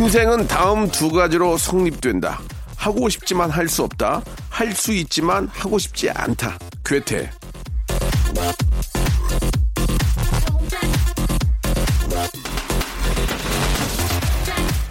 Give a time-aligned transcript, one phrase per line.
[0.00, 2.40] 인생은 다음 두 가지로 성립된다.
[2.74, 4.22] 하고 싶지만 할 수 없다.
[4.48, 6.58] 할 수 있지만 하고 싶지 않다.
[6.82, 7.30] 괴테.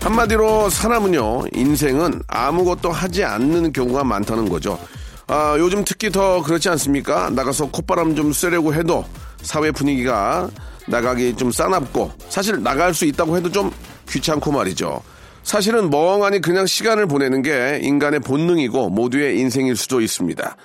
[0.02, 4.80] 한마디로 사람은요, 인생은 아무것도 하지 않는 경우가 많다는 거죠.
[5.28, 7.30] 아, 요즘 특히 더 그렇지 않습니까?
[7.30, 9.06] 나가서 콧바람 좀 쐬려고 해도
[9.42, 10.50] 사회 분위기가
[10.88, 13.72] 나가기 좀 싸납고 사실 나갈 수 있다고 해도 좀
[14.10, 15.02] 귀찮고 말이죠.
[15.44, 20.56] 사실은 멍하니 그냥 시간을 보내는 게 인간의 본능이고 모두의 인생일 수도 있습니다.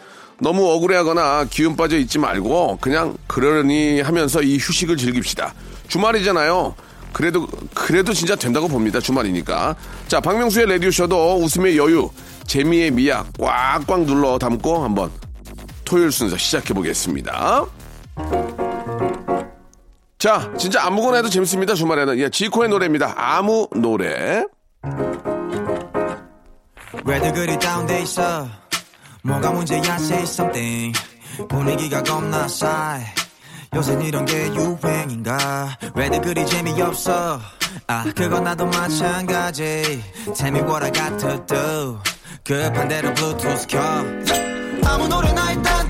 [0.41, 5.55] 너무 억울해하거나 기운 빠져 있지 말고 그냥 그러려니 하면서 이 휴식을 즐깁시다.
[5.89, 6.75] 주말이잖아요.
[7.13, 8.99] 그래도 그래도 진짜 된다고 봅니다.
[9.01, 9.77] 주말이니까.
[10.09, 12.11] 자, 박명수의 라디오 쇼도 웃음의 여유,
[12.47, 15.11] 재미의 미약 꽉꽉 눌러 담고 한번
[15.85, 17.67] 토요일 순서 시작해 보겠습니다.
[20.25, 21.75] 자, 진짜 아무거나 해도 재밌습니다.
[21.75, 22.19] 주말에는.
[22.19, 23.13] 예, 지코의 노래입니다.
[23.15, 24.43] 아무 노래.
[29.23, 30.99] 뭐가 문제야 say something.
[31.47, 33.05] 분위기가 겁나 싸해.
[33.75, 35.77] 요새 이런 게 유행인가?
[35.95, 37.39] 왜들 그리 재미없어?
[37.87, 40.03] 아 그건 나도 마찬가지.
[40.35, 41.99] Tell me what I got to do
[42.45, 43.79] 급한 대로 블루투스 켜.
[44.87, 45.84] 아무 노래나 일단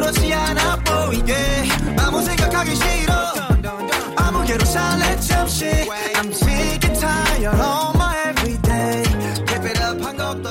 [0.00, 1.34] 아무렇지 않아 보이게
[1.98, 3.12] 아무 생각하기 싫어
[4.16, 9.02] 아무개로 살래 잠시 I'm sick and tired of my everyday
[9.46, 10.50] Keep it up 한 것도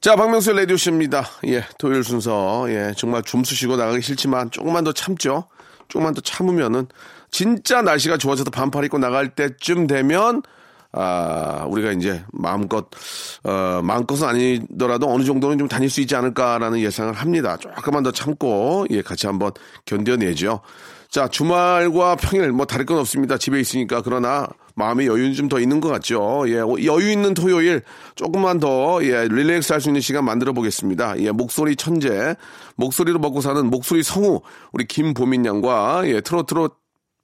[0.00, 1.24] 자, 박명수의 라디오쇼입니다.
[1.46, 2.66] 예, 토요일 순서.
[2.68, 5.48] 예, 정말 좀 쑤시고 나가기 싫지만 조금만 더 참죠.
[5.88, 6.88] 조금만 더 참으면은
[7.30, 10.42] 진짜 날씨가 좋아져서 반팔 입고 나갈 때쯤 되면
[10.96, 12.86] 아, 우리가 이제 마음껏,
[13.42, 17.56] 어, 마음껏은 아니더라도 어느 정도는 좀 다닐 수 있지 않을까라는 예상을 합니다.
[17.56, 19.50] 조금만 더 참고, 예, 같이 한번
[19.86, 20.60] 견뎌내죠.
[21.10, 23.38] 자, 주말과 평일 뭐 다를 건 없습니다.
[23.38, 24.02] 집에 있으니까.
[24.02, 26.44] 그러나 마음의 여유는 좀 더 있는 것 같죠.
[26.48, 27.82] 예, 여유 있는 토요일
[28.16, 31.20] 조금만 더, 예, 릴렉스 할 수 있는 시간 만들어 보겠습니다.
[31.20, 32.34] 예, 목소리 천재,
[32.76, 34.40] 목소리로 먹고 사는 목소리 성우,
[34.72, 36.70] 우리 김보민 양과, 예, 트로트로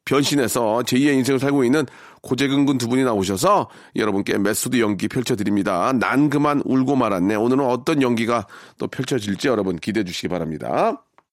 [0.04, 1.86] 변신해서 제2의 인생을 살고 있는
[2.22, 5.92] 고재근 군 두 분이 나오셔서 여러분께 메소드 연기 펼쳐드립니다.
[5.92, 7.34] 난 그만 울고 말았네.
[7.34, 8.46] 오늘은 어떤 연기가
[8.78, 11.02] 또 펼쳐질지 여러분 기대해 주시기 바랍니다.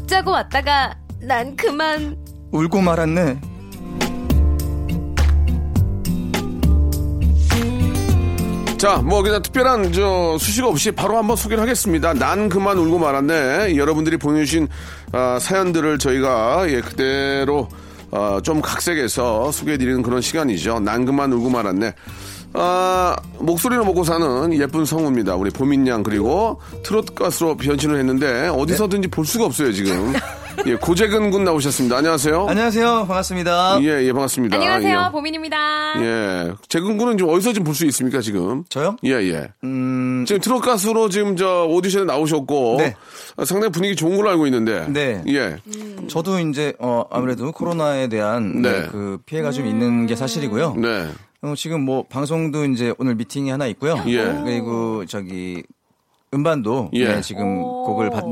[0.00, 2.16] 웃자고 왔다가 난 그만
[2.52, 3.40] 울고 말았네.
[8.78, 12.14] 자, 뭐 그냥 특별한 저 수식 없이 바로 한번 소개를 하겠습니다.
[12.14, 13.76] 난 그만 울고 말았네.
[13.76, 14.68] 여러분들이 보내주신
[15.12, 17.68] 아, 사연들을 저희가 예, 그대로
[18.10, 20.80] 어, 좀 각색해서 소개해드리는 그런 시간이죠.
[20.80, 21.92] 난 그만 울고 말았네.
[22.52, 25.36] 아, 목소리로 먹고 사는 예쁜 성우입니다.
[25.36, 30.12] 우리 보민양 그리고 트로트 가수로 변신을 했는데 어디서든지 볼 수가 없어요 지금.
[30.66, 31.96] 예, 고재근 군 나오셨습니다.
[31.96, 32.46] 안녕하세요.
[32.48, 33.06] 안녕하세요.
[33.06, 33.78] 반갑습니다.
[33.82, 34.56] 예, 예, 반갑습니다.
[34.56, 35.12] 안녕하세요 예.
[35.12, 36.52] 보민입니다 예.
[36.68, 38.64] 재근 군은 좀 어디서 좀 볼 수 있습니까 지금?
[38.68, 38.96] 저요?
[39.04, 39.48] 예, 예.
[39.64, 42.94] 음, 지금 트롯 가수로 지금 저 오디션에 나오셨고 네.
[43.36, 44.86] 아, 상당히 분위기 좋은 걸로 알고 있는데.
[44.90, 45.22] 네.
[45.28, 45.56] 예.
[46.08, 48.80] 저도 이제 어 아무래도 코로나에 대한 네.
[48.82, 50.74] 네, 그 피해가 좀 있는 게 사실이고요.
[50.76, 51.08] 네.
[51.42, 53.94] 어, 지금 뭐 방송도 이제 오늘 미팅이 하나 있고요.
[54.06, 54.24] 예.
[54.44, 55.62] 그리고 저기
[56.34, 57.06] 음반도 예.
[57.06, 58.24] 네, 지금 곡을 받,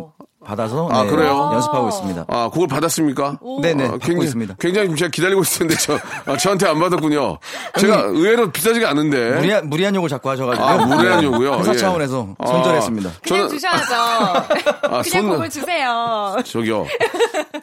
[0.48, 1.50] 받아서 아, 네, 그래요?
[1.52, 2.24] 연습하고 있습니다.
[2.28, 3.38] 아, 그걸 받았습니까?
[3.60, 4.54] 네네 아, 받고 굉장히, 있습니다.
[4.58, 7.36] 굉장히 제가 기다리고 있었는데 저 아, 저한테 안 받았군요.
[7.78, 9.32] 제가 의외로 비싸지가 않은데.
[9.32, 11.52] 무리한 무리한 욕을 자꾸 하셔가지고 아, 무례한 요구요?
[11.58, 11.76] 회사 예.
[11.76, 12.46] 차원에서 아.
[12.46, 13.10] 손절했습니다.
[13.22, 14.46] 그냥 저는- 주셔야죠 아,
[14.88, 16.86] 그냥 손- 곡을 주세요 저기요.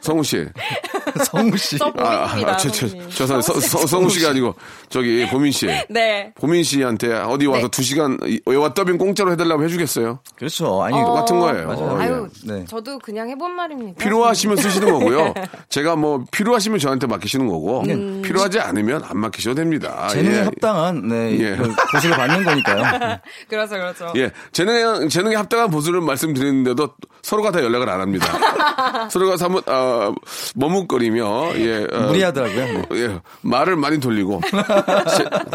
[0.00, 0.46] 성우 씨.
[1.30, 1.78] 성우 씨.
[1.78, 2.52] 저 보입니다.
[2.52, 2.86] 아, 저, 저.
[3.10, 4.54] 저, 저, 서- 서- 성우 씨가 아니고,
[4.88, 5.66] 저기, 보민 씨.
[5.88, 6.32] 네.
[6.38, 7.68] 보민 씨한테 어디 와서 네.
[7.68, 8.16] 두 시간
[8.52, 10.20] 영화 더빙 공짜로 해달라고 해주겠어요?
[10.36, 10.82] 그렇죠.
[10.82, 11.66] 아니 똑같은 거예요.
[11.66, 11.98] 맞아요.
[12.00, 12.04] 예.
[12.04, 12.64] 아유, 네.
[12.76, 13.98] 저도 그냥 해본 말입니다.
[13.98, 15.32] 필요하시면 쓰시는 거고요.
[15.70, 18.20] 제가 뭐 필요하시면 저한테 맡기시는 거고 음.
[18.20, 20.08] 필요하지 않으면 안 맡기셔도 됩니다.
[20.08, 20.40] 재능에 예.
[20.42, 21.56] 합당한 네, 예.
[21.56, 23.18] 그 보수를 받는 거니까요.
[23.48, 24.12] 그렇죠, 그렇죠.
[24.16, 26.90] 예, 재능에, 재능에 합당한 보수를 말씀드리는데도
[27.22, 28.26] 서로가 다 연락을 안 합니다.
[29.08, 30.12] 서로가 사뭇, 아,
[30.54, 31.86] 머뭇거리며, 예.
[31.90, 32.64] 어, 무리하더라고요.
[32.66, 32.86] 네.
[32.92, 34.42] 예, 말을 많이 돌리고.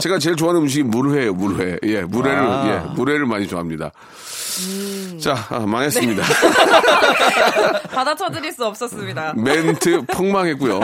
[0.01, 1.77] 제, 가 제일 좋아하는 음식이 물회예요, 물회.
[1.83, 2.67] 예, 물회를, 아.
[2.67, 3.91] 예, 물회를 많이 좋아합니다.
[5.19, 6.23] 자, 아, 망했습니다.
[7.91, 9.33] 받아쳐드릴 수 없었습니다.
[9.37, 10.79] 멘트 폭망했고요.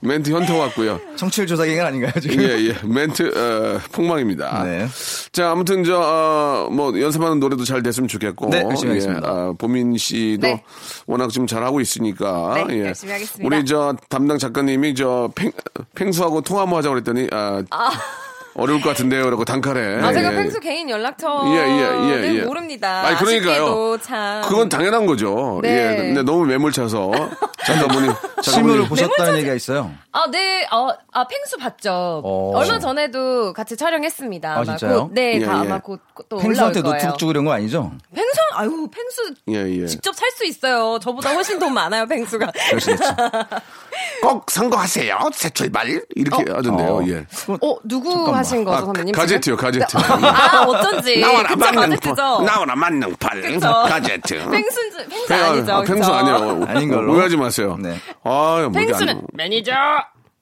[0.00, 1.00] 멘트 현타 왔고요.
[1.16, 2.42] 청취율 조사 기간 아닌가요, 지금?
[2.42, 2.76] 예, 예.
[2.86, 4.62] 멘트, 어, 폭망입니다.
[4.64, 4.86] 네.
[5.32, 8.50] 자, 아무튼, 저, 어, 뭐, 연습하는 노래도 잘 됐으면 좋겠고.
[8.50, 9.28] 네, 열심히 하겠습니다.
[9.28, 10.62] 예, 아, 보민 씨도 네.
[11.06, 12.64] 워낙 지금 잘 하고 있으니까.
[12.68, 12.86] 네, 예.
[12.86, 13.46] 열심히 하겠습니다.
[13.46, 15.50] 우리 저 담당 작가님이 저 팽,
[15.94, 17.62] 팽수하고 통화 한번 하자고 그랬더니, 아,
[18.58, 19.30] 어려울 것 같은데요.
[19.30, 20.02] 라고 단칼에.
[20.02, 20.36] 아, 제가 예.
[20.36, 22.42] 펭수 개인 연락처 예, 예, 예, 예.
[22.42, 23.06] 모릅니다.
[23.06, 23.98] 아니, 그러니까요.
[24.02, 24.42] 참.
[24.42, 25.60] 그건 당연한 거죠.
[25.62, 25.70] 네.
[25.92, 25.96] 예.
[25.96, 27.12] 근데 너무 매몰차서.
[27.66, 28.08] 작가분이.
[28.42, 29.90] 실물을 보셨다는 얘기가 있어요.
[30.12, 32.22] 아, 네, 어, 아, 펭수 봤죠.
[32.24, 32.52] 어.
[32.56, 34.56] 얼마 전에도 같이 촬영했습니다.
[34.58, 35.02] 아, 진짜요?
[35.08, 35.68] 곧, 네, 예, 다 예.
[35.68, 36.82] 아마 곧 또 펭수한테.
[36.82, 37.92] 노트북 주고 이런 거 아니죠?
[38.14, 39.86] 펭수, 아유, 펭수 예, 예.
[39.86, 40.98] 직접 살 수 있어요.
[41.00, 42.50] 저보다 훨씬 돈 많아요, 펭수가.
[44.22, 45.18] 꼭 선거하세요.
[45.32, 45.88] 새 출발.
[46.14, 46.88] 이렇게 하던데요.
[46.96, 47.06] 어.
[47.08, 47.26] 예.
[47.60, 49.12] 어, 누구 하신 거죠, 아, 선배님?
[49.14, 49.56] 가제트요?
[49.56, 49.96] 가제트.
[49.96, 51.20] 아, 어쩐지.
[51.20, 52.14] 나와라 가제트죠.
[52.14, 52.44] 팔.
[52.44, 53.40] 나와라 만능 팔.
[53.60, 54.34] 가제트.
[54.50, 55.72] 펭수, 펭수 펭- 아니죠.
[55.72, 56.12] 아, 펭수?
[56.12, 56.64] 아니에요.
[56.66, 57.12] 아닌 걸로.
[57.14, 57.76] 오해하지 마세요.
[57.78, 57.90] 네.
[58.24, 59.72] 아유, 뭐 펭수는 안- 매니저.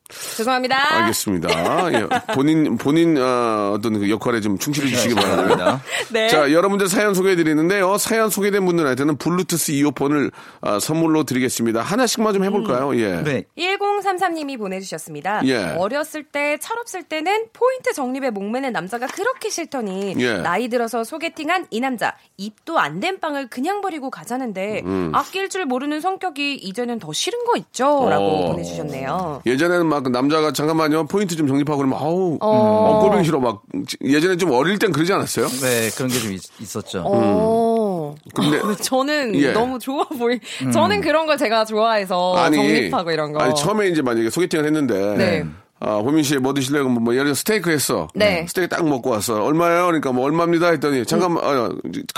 [0.09, 0.95] 죄송합니다.
[1.03, 1.93] 알겠습니다.
[1.95, 2.07] 예.
[2.35, 5.47] 본인 본인 어, 어떤 그 역할에 좀 충실해 주시기 바랍니다.
[5.57, 5.83] 감사합니다.
[6.11, 6.29] 네.
[6.29, 7.97] 자, 여러분들 사연 소개해 드리는데요.
[7.99, 10.31] 사연 소개된 분들한테는 블루투스 이어폰을
[10.61, 11.81] 아, 선물로 드리겠습니다.
[11.83, 12.97] 하나씩만 좀 해볼까요?
[12.99, 13.23] 예.
[13.23, 13.45] 네.
[13.57, 15.43] 1033님이 보내주셨습니다.
[15.47, 15.75] 예.
[15.79, 20.39] 어렸을 때, 철없을 때는 포인트 정립에 목매는 남자가 그렇게 싫더니 예.
[20.39, 25.13] 나이 들어서 소개팅한 이 남자 입도 안 된 빵을 그냥 버리고 가자는데 음.
[25.15, 28.09] 아낄 줄 모르는 성격이 이제는 더 싫은 거 있죠?
[28.09, 28.53] 라고 어.
[28.53, 29.43] 보내주셨네요.
[29.45, 32.49] 예전에는 막그 남자가 잠깐만요 포인트 좀 정립하고 그러면 아우 어.
[32.49, 33.63] 어, 꼴보기 싫어 막
[34.03, 35.47] 예전에 좀 어릴 땐 그러지 않았어요?
[35.49, 37.03] 네, 그런 게 좀 있었죠.
[37.07, 38.15] 어.
[38.35, 39.53] 근데 저는 예.
[39.53, 40.39] 너무 좋아 보이.
[40.73, 43.41] 저는 그런 걸 제가 좋아해서 정립하고 이런 거.
[43.41, 45.45] 아니 처음에 이제 만약에 소개팅을 했는데 네.
[45.79, 46.89] 아, 호민 씨, 뭐 드실래요?
[46.89, 48.09] 뭐, 뭐, 예를 들어 스테이크 했어.
[48.15, 48.47] 네.
[48.49, 49.45] 스테이크 딱 먹고 왔어.
[49.45, 49.85] 얼마예요?
[49.85, 50.71] 그러니까 뭐, 얼마입니다?
[50.71, 51.69] 했더니, 잠깐만, 아,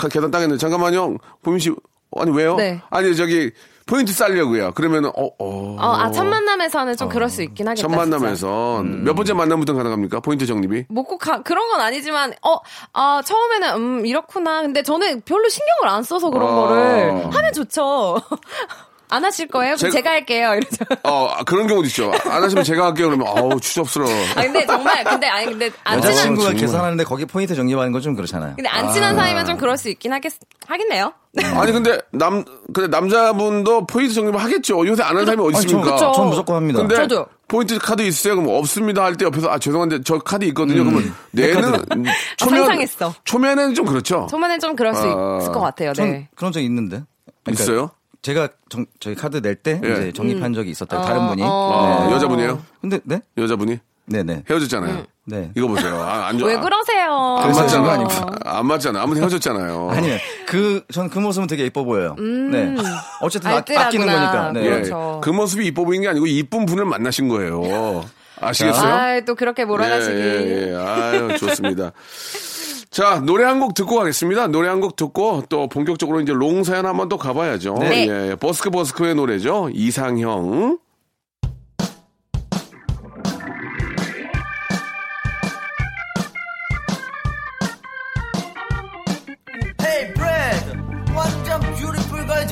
[0.09, 1.17] 계단 딱 했는데, 잠깐만요.
[1.45, 1.69] 호민 씨,
[2.15, 2.55] 아니, 왜요?
[2.55, 2.79] 네.
[2.89, 3.51] 아니, 저기,
[3.89, 4.71] 포인트 싸려고요.
[4.75, 5.75] 그러면 은, 어, 어.
[5.79, 7.87] 어, 아, 첫 만남에서는 좀 그럴 수 있긴 하겠다.
[7.87, 7.93] 첫.
[7.95, 10.19] 만남에서 몇 번째 만남부터 가능합니까?
[10.19, 10.85] 포인트 정립이?
[10.89, 12.59] 뭐 꼭 그런 건 아니지만 어
[12.93, 16.55] 아 처음에는 음 이렇구나 근데 저는 별로 신경을 안 써서 그런 아.
[16.55, 18.21] 거를 하면 좋죠
[19.11, 19.75] 안 하실 거예요?
[19.75, 22.11] 그럼 제가- 제가, 할게요 이러죠 어, 그런 경우도 있죠.
[22.29, 23.07] 안 하시면 제가 할게요.
[23.07, 24.11] 그러면, 어우, 추접스러워.
[24.35, 26.61] 아 근데 정말 근데 아니 근데 안 친한 여자친구가 정말.
[26.61, 28.53] 계산하는데 거기 포인트 정립하는 건 좀 그렇잖아요.
[28.55, 30.31] 근데 안 친한 사이면 좀 그럴 수 있긴 하겠
[30.67, 31.11] 하겠네요
[31.55, 34.85] 아니, 근데, 남, 근데 남자분도 포인트 정립을 하겠죠.
[34.87, 35.93] 요새 안 하는 사람이 어디 있습니까?
[35.93, 36.11] 그쵸.
[36.15, 36.79] 전 무조건 합니다.
[36.79, 37.25] 근데 저도요.
[37.47, 38.35] 포인트 카드 있으세요?
[38.35, 40.83] 그럼 없습니다 할 때 옆에서 아 죄송한데 저 카드 있거든요.
[40.83, 42.05] 그러면 내는 음,
[42.37, 43.13] 초면 상상했어.
[43.25, 44.27] 초면에는 좀 그렇죠.
[44.29, 45.37] 초반엔 좀 그럴 수 아.
[45.41, 47.03] 있을 것 같아요 전네 그런 적 있는데.
[47.43, 47.91] 그러니까 있어요?
[48.21, 49.91] 제가 정, 저희 카드 낼때 예.
[49.91, 51.01] 이제 정립한 적이 있었다.
[51.01, 51.41] 다른 분이.
[51.45, 52.13] 아, 네.
[52.15, 52.61] 여자분이에요?
[52.81, 53.21] 근데 네?
[53.37, 54.43] 여자분이 네, 네.
[54.49, 55.05] 헤어졌잖아요.
[55.25, 55.51] 네.
[55.55, 55.95] 이거 보세요.
[56.01, 56.47] 아, 안 좋아.
[56.49, 57.91] 왜 그러세요 안 맞잖아.
[57.91, 58.27] 아닙니다.
[58.43, 59.01] 안 맞잖아.
[59.03, 59.89] 아무튼 헤어졌잖아요.
[59.93, 60.17] 아니요.
[60.47, 62.15] 그, 전 그 모습은 되게 예뻐 보여요.
[62.17, 62.75] 네.
[63.21, 63.87] 어쨌든 아, 알뜰하구나.
[63.87, 64.51] 아끼는 거니까.
[64.53, 64.65] 네.
[64.65, 64.69] 예.
[64.71, 65.21] 그렇죠.
[65.23, 68.03] 그 모습이 이뻐 보이는 게 아니고 이쁜 분을 만나신 거예요.
[68.41, 68.93] 아시겠어요?
[68.93, 70.75] 아 또 그렇게 몰아가시기 예, 예, 예.
[70.75, 71.91] 아유, 좋습니다.
[72.91, 74.47] 자, 노래 한 곡 듣고 가겠습니다.
[74.47, 77.75] 노래 한 곡 듣고 또 본격적으로 이제 long 사연 한번 또 가봐야죠.
[77.79, 78.07] 네.
[78.31, 79.69] 예, 버스커 버스커의 노래죠.
[79.73, 80.79] 이상형.
[89.81, 90.63] Hey Brad
[91.15, 92.45] 완전 beautiful girl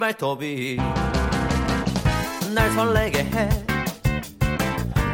[0.00, 0.78] 발톱이
[2.54, 3.48] 날 설레게 해.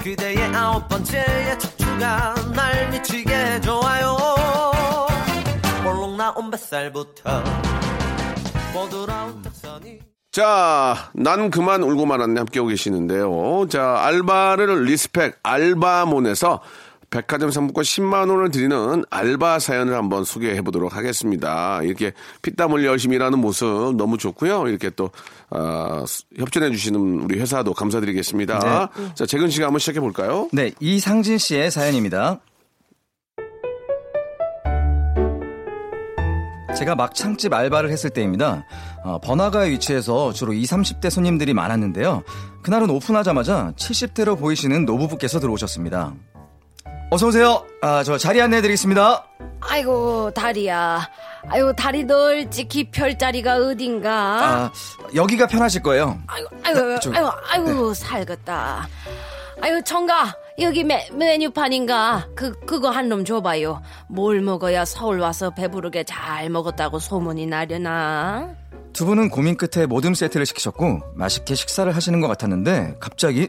[0.02, 4.16] 그대의 아홉 번째의 척추가 날 미치게 해줘요.
[5.82, 7.42] 볼록 나온 뱃살부터
[8.72, 9.98] 보드라운 턱선이.
[10.30, 12.38] 자, 난 그만 울고 말았네.
[12.40, 13.66] 함께하고 계시는데요.
[13.68, 16.60] 자, 알바를 respect 알바몬에서
[17.16, 21.80] 백화점 상품권 10만 원을 드리는 알바 사연을 한번 소개해 보도록 하겠습니다.
[21.82, 24.68] 이렇게 피땀 흘려 열심히 일하는 모습 너무 좋고요.
[24.68, 25.10] 이렇게 또
[25.48, 26.04] 아,
[26.36, 28.90] 협조해 주시는 우리 회사도 감사드리겠습니다.
[29.14, 30.50] 자, 재근 씨가 한번 시작해 볼까요?
[30.52, 32.40] 네, 이상진 씨의 사연입니다.
[36.76, 38.66] 제가 막창집 알바를 했을 때입니다.
[39.02, 40.70] 어, 번화가에 위치해서 주로 20,
[41.00, 42.22] 30대 손님들이 많았는데요.
[42.62, 46.12] 그날은 오픈하자마자 70대로 보이시는 노부부께서 들어오셨습니다.
[47.10, 47.64] 어서 오세요.
[47.82, 49.24] 아, 저 자리 안내해 드리겠습니다.
[49.60, 51.08] 아이고 다리야.
[51.48, 54.12] 아이고 다리 널찍히 펼 자리가 어딘가.
[54.12, 54.72] 아,
[55.14, 56.18] 여기가 편하실 거예요.
[56.26, 58.88] 아이고 아이고 저- 아이고 아이고 살겠다.
[59.62, 63.80] 아이고 청가 여기 메, 메뉴판인가 그 그거 한 놈 줘봐요.
[64.08, 68.50] 뭘 먹어야 서울 와서 배부르게 잘 먹었다고 소문이 나려나?
[68.92, 73.48] 두 분은 고민 끝에 모듬 세트를 시키셨고 맛있게 식사를 하시는 것 같았는데 갑자기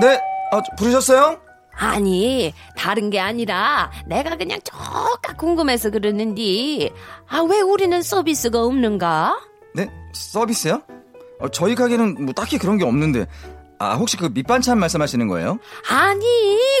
[0.00, 0.20] 네,
[0.50, 1.38] 아, 저- 부르셨어요?
[1.76, 6.90] 아니 다른 게 아니라 내가 그냥 쪼까 궁금해서 그러는데
[7.28, 9.38] 아 왜 우리는 서비스가 없는가?
[9.74, 10.82] 네, 서비스요?
[11.40, 13.26] 어, 저희 가게는 뭐 딱히 그런 게 없는데
[13.78, 15.58] 아 혹시 그 밑반찬 말씀하시는 거예요?
[15.90, 16.24] 아니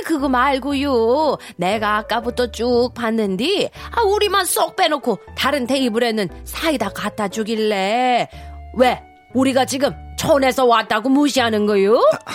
[0.06, 8.28] 그거 말고요 내가 아까부터 쭉 봤는데 아 우리만 쏙 빼놓고 다른 테이블에는 사이다 갖다 주길래
[8.76, 9.02] 왜
[9.34, 11.96] 우리가 지금 촌에서 왔다고 무시하는 거요?
[12.26, 12.32] 아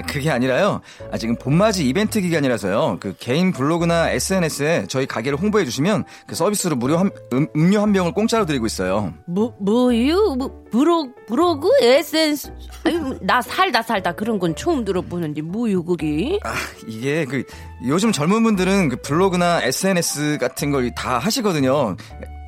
[0.00, 0.80] 그게 아니라요.
[1.10, 2.98] 아 지금 봄맞이 이벤트 기간이라서요.
[3.00, 7.92] 그 개인 블로그나 SNS에 저희 가게를 홍보해 주시면 그 서비스로 무료 한, 음, 음료 한
[7.92, 9.12] 병을 공짜로 드리고 있어요.
[9.26, 10.36] 뭐 뭐요?
[10.36, 12.52] 뭐, 브로 브로그 에센스
[12.84, 16.38] 아유 나 살다 살다 그런 건 처음 들어보는데 뭐요 그게?
[16.44, 16.54] 아
[16.88, 17.44] 이게 그
[17.86, 21.96] 요즘 젊은 분들은 그 블로그나 SNS 같은 걸 다 하시거든요.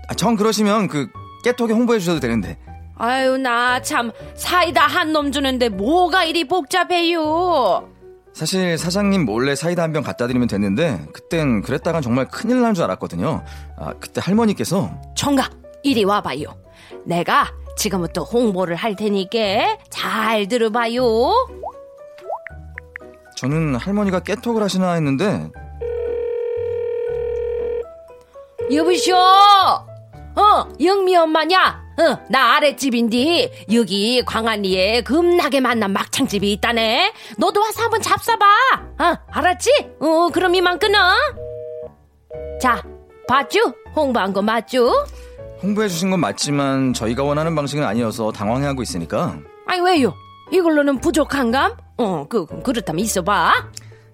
[0.08, 1.08] 아, 정 그러시면 그
[1.44, 2.56] 깨톡에 홍보해 주셔도 되는데.
[2.96, 7.88] 아유 나 참 사이다 한 놈 주는데 뭐가 이리 복잡해요?
[8.32, 13.44] 사실 사장님 몰래 사이다 한 병 갖다 드리면 됐는데 그땐 그랬다간 정말 큰일 날줄 알았거든요.
[13.76, 16.46] 아 그때 할머니께서 청각 이리 와봐요.
[17.04, 17.46] 내가
[17.76, 21.02] 지금부터 홍보를 할 테니까 잘 들어봐요.
[23.36, 25.50] 저는 할머니가 깨톡을 하시나 했는데
[28.72, 29.14] 여보쇼.
[29.16, 31.83] 어 영미 엄마냐?
[31.96, 37.12] 어, 나 아랫집인데 여기 광안리에 겁나게 만난 막창집이 있다네.
[37.38, 38.42] 너도 와서 한번 잡숴봐.
[39.00, 39.70] 어, 알았지?
[40.00, 40.98] 어, 그럼 이만 끊어.
[42.60, 42.82] 자,
[43.28, 43.60] 봤죠?
[43.94, 45.06] 홍보한 거 맞죠?
[45.62, 50.12] 홍보해 주신 건 맞지만 저희가 원하는 방식은 아니어서 당황해하고 있으니까 아니 왜요?
[50.52, 51.74] 이걸로는 부족한감?
[51.96, 53.52] 어, 그 그렇다면 있어봐.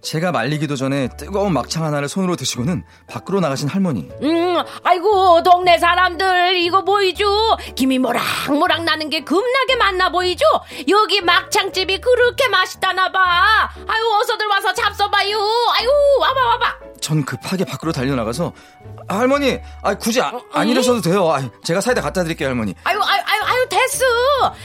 [0.02, 6.56] 제가 말리기도 전에 뜨거운 막창 하나를 손으로 드시고는 밖으로 나가신 할머니 음, 아이고 동네 사람들
[6.56, 7.26] 이거 보이죠?
[7.74, 10.44] 김이 모락모락 나는 게 겁나게 많나 보이죠?
[10.88, 13.70] 여기 막창집이 그렇게 맛있다나 봐.
[13.86, 15.36] 아유 어서들 와서 잡숴봐요.
[15.78, 15.88] 아유
[16.20, 16.76] 와봐 와봐.
[17.00, 18.52] 전 급하게 밖으로 달려나가서
[18.96, 22.98] 아, 할머니 아 굳이 아, 안 이러셔도 돼요 아, 제가 사이다 갖다 드릴게요 할머니 아유
[23.02, 24.04] 아유 아유 아유 됐어.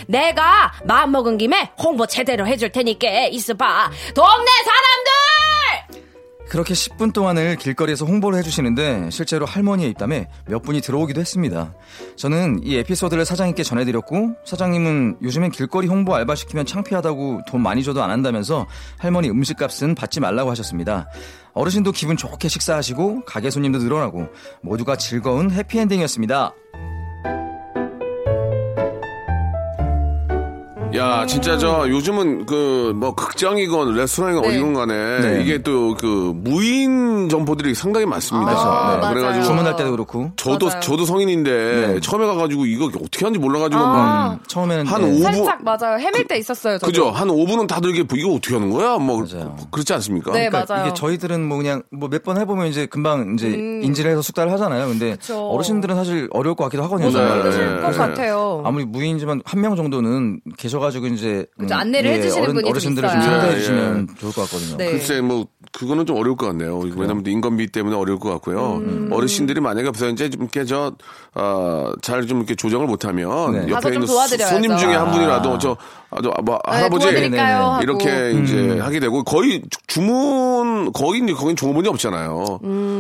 [0.08, 3.92] 내가 마음 먹은 김에 홍보 제대로 해줄 테니까 있어봐.
[4.14, 5.45] 동네 사람들.
[6.50, 11.74] 그렇게 10분 동안을 길거리에서 홍보를 해주시는데 실제로 할머니의 입담에 몇 분이 들어오기도 했습니다.
[12.16, 18.04] 저는 이 에피소드를 사장님께 전해드렸고 사장님은 요즘엔 길거리 홍보 알바 시키면 창피하다고 돈 많이 줘도
[18.04, 21.10] 안 한다면서 할머니 음식값은 받지 말라고 하셨습니다.
[21.54, 24.28] 어르신도 기분 좋게 식사하시고 가게 손님도 늘어나고
[24.62, 26.54] 모두가 즐거운 해피엔딩이었습니다.
[30.98, 34.50] 야, 진짜 저 요즘은 그 뭐 극장이건 레스토랑이건 네.
[34.50, 35.42] 어디건 간에 네.
[35.44, 38.52] 이게 또 그 무인 점포들이 상당히 많습니다.
[38.52, 39.14] 아, 네, 맞아요.
[39.14, 40.80] 그래가지고 주문할 때도 그렇고 저도 맞아요.
[40.82, 42.00] 저도 성인인데 네.
[42.00, 43.88] 처음에 가가지고 이거 어떻게 하는지 몰라가지고 아.
[44.38, 45.12] 막 처음에는 한 네.
[45.12, 45.98] 5분 살짝 맞아요.
[46.00, 46.78] 헤맬 때 있었어요.
[46.78, 46.88] 저도.
[46.88, 47.10] 그죠?
[47.12, 48.98] 한 5분은 다들 이게 이거 어떻게 하는 거야?
[48.98, 49.56] 뭐 맞아요.
[49.72, 50.32] 그렇지 않습니까?
[50.32, 50.86] 네, 그러니까 맞아요.
[50.88, 53.82] 이게 저희들은 뭐 그냥 뭐 몇 번 해보면 이제 금방 이제 음.
[53.84, 54.88] 인지를 해서 숙달을 하잖아요.
[54.88, 55.48] 근데 그쵸.
[55.50, 57.08] 어르신들은 사실 어려울 것 같기도 하거든요.
[57.08, 57.40] 무슨 정말.
[57.40, 57.82] 말이실 네.
[57.82, 57.98] 것 네.
[57.98, 58.64] 같아요.
[58.66, 63.10] 아무리 무인이지만 한 명 정도는 계셔가 지고 이제 음, 그죠, 안내를 해주시는 분이 좀 어르신들을
[63.10, 63.32] 좀 있어요.
[63.32, 64.78] 상대해 예, 주시면 좋을 것 같거든요.
[64.78, 64.92] 네.
[64.92, 66.80] 글쎄 뭐 그거는 좀 어려울 것 같네요.
[66.96, 68.78] 왜냐면 인건비 때문에 어려울 것 같고요.
[68.78, 69.10] 음.
[69.12, 73.70] 어르신들이 만약에 없어 이제 좀 이렇게 저잘 좀 이렇게 조정을 못하면 네.
[73.70, 74.08] 옆에 좀 있는.
[74.08, 75.12] 손님 중에 한 아.
[75.12, 75.78] 분이라도 저
[76.12, 77.58] 아, 저, 뭐, 네, 할아버지 도와드릴까요?
[77.58, 77.84] 하고.
[77.84, 82.60] 이렇게 이제 하게 되고 거의 주문 거의 이제 거긴 종업원이 없잖아요.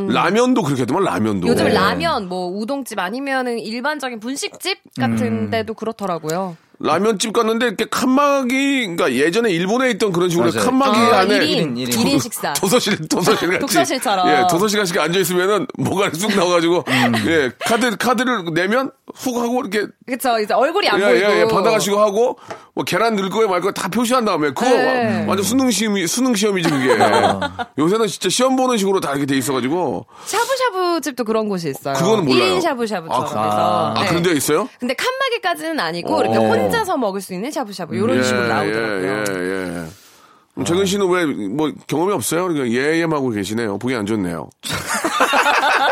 [0.09, 1.47] 라면도 그렇게 하더만 라면도.
[1.47, 1.51] 음.
[1.51, 1.73] 요즘 네.
[1.73, 6.57] 라면, 뭐 우동집 아니면은 일반적인 분식집 같은 데도 그렇더라고요.
[6.79, 10.65] 라면집 갔는데 이렇게 칸막이 그러니까 예전에 일본에 있던 그런 식으로 맞아요.
[10.65, 12.53] 칸막이 아, 안에 1인, 일인, 1인 식사.
[12.53, 14.27] 도서실 도서실 같이 독서실처럼.
[14.29, 16.84] 예 도서실 같이 앉아 있으면은 뭐가 쑥 나와가지고
[17.27, 21.32] 예 카드 카드를 내면 훅 하고 이렇게 그쵸, 이제 얼굴이 안 예, 보이고.
[21.32, 22.38] 예, 예, 받아가시고 하고
[22.75, 25.22] 뭐 계란 넣을 거에 말 거에 다 표시한 다음에 그거 네.
[25.22, 26.98] 와- 완전 수능 시험이 수능 시험이지 그게.
[27.79, 31.94] 요새는 진짜 시험 보는 식으로 다 이렇게 돼 있어가지고 샤브샤브 집도 그런 곳이 있어요.
[31.94, 32.55] 그거는 몰라요.
[32.58, 33.94] 1인 샤브샤브처럼 아, 그- 해서.
[33.96, 34.08] 아 네.
[34.10, 34.67] 그런 데 있어요?
[34.77, 36.41] 근데 칸막이까지는 아니고 이렇게 어.
[36.41, 39.03] 혼자서 먹을 수 있는 샤브샤브 이런 식으로 나오더라고요.
[39.03, 39.86] 예, 예, 예.
[40.53, 42.48] 그럼 재근 씨는 왜 뭐 경험이 없어요?
[42.48, 43.77] 그러니까 예예하고 계시네요.
[43.77, 44.50] 보기 안 좋네요.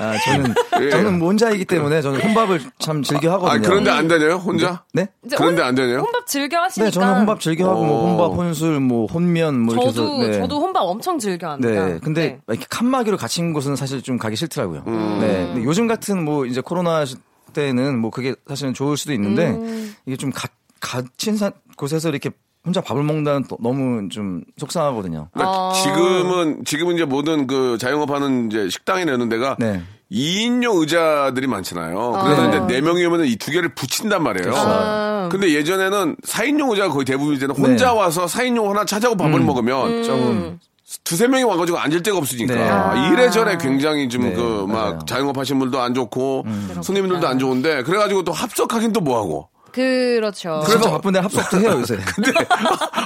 [0.00, 0.90] 아, 저는 예.
[0.90, 3.52] 저는 뭐 혼자이기 때문에 저는 혼밥을 참 즐겨 하거든요.
[3.52, 4.34] 아 그런데 안 다녀요?
[4.36, 4.82] 혼자?
[4.94, 5.08] 네?
[5.24, 5.98] 이제 그런데 혼- 안 되네요?
[5.98, 6.86] 혼밥 즐겨 하시니까.
[6.86, 8.08] 네, 저는 혼밥 즐겨 하고 뭐 어.
[8.08, 10.32] 혼밥, 혼술, 뭐 혼면 뭐 이렇게 해서 저도 네.
[10.38, 11.86] 저도 혼밥 엄청 즐겨 합니다.
[11.86, 12.40] 네, 근데 네.
[12.48, 14.84] 이렇게 칸막이로 갇힌 곳은 사실 좀 가기 싫더라고요.
[14.86, 15.18] 음.
[15.20, 17.16] 네, 근데 요즘 같은 뭐 이제 코로나 시-
[17.52, 19.94] 때는 뭐 그게 사실은 좋을 수도 있는데 음.
[20.06, 20.48] 이게 좀 가,
[20.80, 22.30] 갇힌 사- 곳에서 이렇게
[22.64, 25.28] 혼자 밥을 먹는다는 또 너무 좀 속상하거든요.
[25.32, 25.72] 그러니까 아.
[25.72, 29.82] 지금은 지금은 이제 모든 그 자영업하는 이제 식당에 내는 데가 네.
[30.12, 32.20] 2인용 의자들이 많잖아요.
[32.24, 34.52] 그래서 이제 네 명이 오면 이 두 개를 붙인단 말이에요.
[34.54, 35.28] 아.
[35.30, 37.98] 근데 예전에는 4인용 의자가 거의 대부분이 되는 혼자 네.
[37.98, 40.02] 와서 4인용 하나 차자고 밥을 먹으면 음.
[40.02, 40.58] 조금
[41.04, 42.68] 두세 명이 와가지고 앉을 데가 없으니까 네.
[42.68, 43.08] 아.
[43.12, 45.06] 이래저래 굉장히 좀 네, 그 막.
[45.06, 46.44] 자영업 하신 분들도 안 좋고
[46.82, 50.62] 손님들도 안 좋은데 그래가지고 또 합석하긴 또 뭐하고 그렇죠.
[50.68, 51.96] 진짜 바쁜데 합석도 해요 요새.
[52.14, 52.32] 근데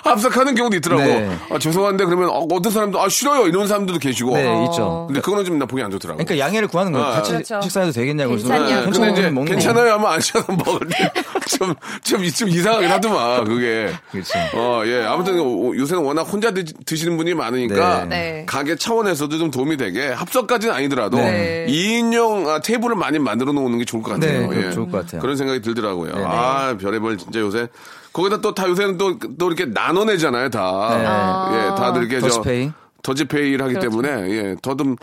[0.04, 1.02] 합석하는 경우도 있더라고.
[1.02, 1.36] 네.
[1.50, 4.34] 아, 죄송한데 그러면 어, 떤 사람도 아 싫어요 이런 사람들도 계시고.
[4.36, 5.04] 네, 있죠.
[5.08, 6.18] 근데 그거는 좀 나 보기 안 좋더라고.
[6.18, 7.06] 그러니까 양해를 구하는 거예요.
[7.06, 7.60] 아, 같이 그렇죠.
[7.62, 8.30] 식사해도 되겠냐고.
[8.32, 8.80] 그래서 괜찮냐.
[8.80, 13.90] 네, 근데 이제 괜찮아요 하면 안 시켜서 먹을 때좀 좀, 좀, 좀 이상하긴 하더만 그게.
[14.10, 14.32] 그렇죠.
[14.54, 15.04] 어, 예.
[15.04, 16.64] 아무튼 오- 요새는 워낙 혼자 드,
[16.96, 18.16] 시는 분이 많으니까 네.
[18.32, 18.44] 네.
[18.46, 21.66] 가게 차원에서도 좀 도움이 되게 합석까지는 아니더라도 네.
[21.68, 24.50] 2인용 아, 테이블을 많이 만들어 놓는 게 좋을 것 같아요.
[24.50, 24.70] 네, 예.
[24.72, 25.20] 좋을 것 같아요.
[25.20, 26.12] 그런 생각이 들더라고요.
[26.14, 26.24] 네, 네.
[26.54, 27.68] 아, 별의별 진짜 요새
[28.12, 30.60] 거기다 또 다 요새는 또, 또 이렇게 나눠내잖아요, 다.
[30.96, 31.04] 네.
[31.06, 31.50] 아.
[31.52, 32.72] 예, 다들 이렇게 저 더치페이.
[33.04, 33.90] 더치페이를 하기 그렇죠.
[33.90, 34.96] 때문에 예, 더좀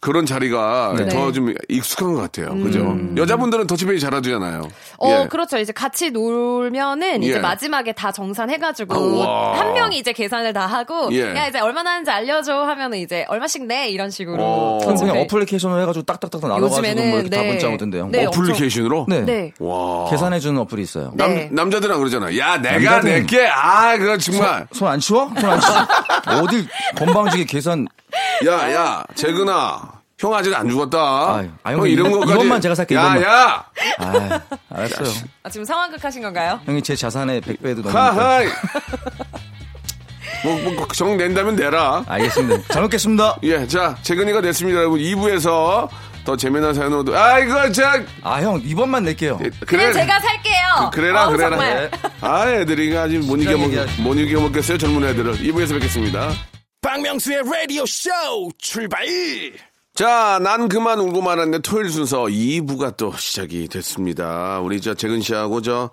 [0.00, 1.08] 그런 자리가 네.
[1.08, 2.54] 더좀 익숙한 것 같아요.
[2.62, 2.80] 그죠?
[2.80, 3.14] 음.
[3.16, 4.68] 여자분들은 더치페이 잘하잖아요.
[4.98, 5.26] 어, 예.
[5.28, 5.58] 그렇죠.
[5.58, 7.28] 이제 같이 놀면은 예.
[7.28, 9.58] 이제 마지막에 다 정산해가지고 우와.
[9.58, 11.34] 한 명이 이제 계산을 다 하고 예.
[11.34, 14.36] 야 이제 얼마나 하는지 알려줘 하면은 이제 얼마씩 내 이런 식으로.
[14.42, 14.78] 어.
[14.82, 15.24] 그럼 그냥 더치페이.
[15.24, 17.48] 어플리케이션으로 해가지고 딱딱딱 나눠가지고 요즘에는 뭐 이렇게 다 네.
[17.48, 18.08] 문자 오던데요.
[18.08, 18.26] 네.
[18.26, 19.06] 어플리케이션으로?
[19.08, 19.20] 네.
[19.22, 19.52] 네.
[19.58, 20.10] 와.
[20.10, 21.12] 계산해주는 어플이 있어요.
[21.14, 21.48] 남, 네.
[21.50, 22.36] 남자들은 그러잖아.
[22.38, 23.46] 야, 내가 남자들은- 낼게.
[23.48, 24.66] 아, 그거 정말.
[24.72, 25.30] 손안 치워?
[25.40, 26.42] 손 안 치워?
[26.42, 26.66] 어딜
[26.96, 27.86] 건방 지게 계산.
[28.46, 29.92] 야, 야, 재근아.
[30.18, 30.98] 형 아직 안 죽었다.
[31.36, 32.32] 아유, 아유, 형 이런 거까지.
[32.32, 33.20] 이번만 제가 살게, 야.
[33.22, 33.64] 야!
[33.98, 35.08] 아, 알았어요.
[35.42, 36.60] 아, 지금 상황극 하신 건가요?
[36.64, 38.12] 형이 제 자산의 100배도 넘으니까.
[38.14, 38.46] 하하이.
[40.44, 42.04] 뭐, 뭐, 정 낸다면 내라.
[42.06, 42.68] 알겠습니다.
[42.72, 43.38] 잘 먹겠습니다.
[43.42, 45.00] 예, 자, 재근이가 됐습니다, 여러분.
[45.00, 45.88] 2부에서
[46.24, 47.14] 더 재미난 사연으로.
[47.18, 49.38] 아이고, 자, 아, 형, 이번만 낼게요.
[49.38, 49.50] 그래.
[49.66, 50.90] 그냥 제가 살게요.
[50.92, 51.50] 그 래라, 어우, 그래라.
[51.50, 51.90] 정말.
[52.20, 54.00] 아, 애들이 아직 못 이겨 먹, 얘기하지.
[54.00, 55.34] 못 이겨 먹겠어요, 젊은 애들을.
[55.38, 56.30] 2부에서 뵙겠습니다.
[56.84, 58.10] 박명수의 라디오 쇼
[58.58, 59.06] 출발
[59.94, 64.58] 자, 난 그만 울고 말았는데 토요일 순서 2부가 또 시작이 됐습니다.
[64.60, 65.88] 우리 저 재근 씨하고 저,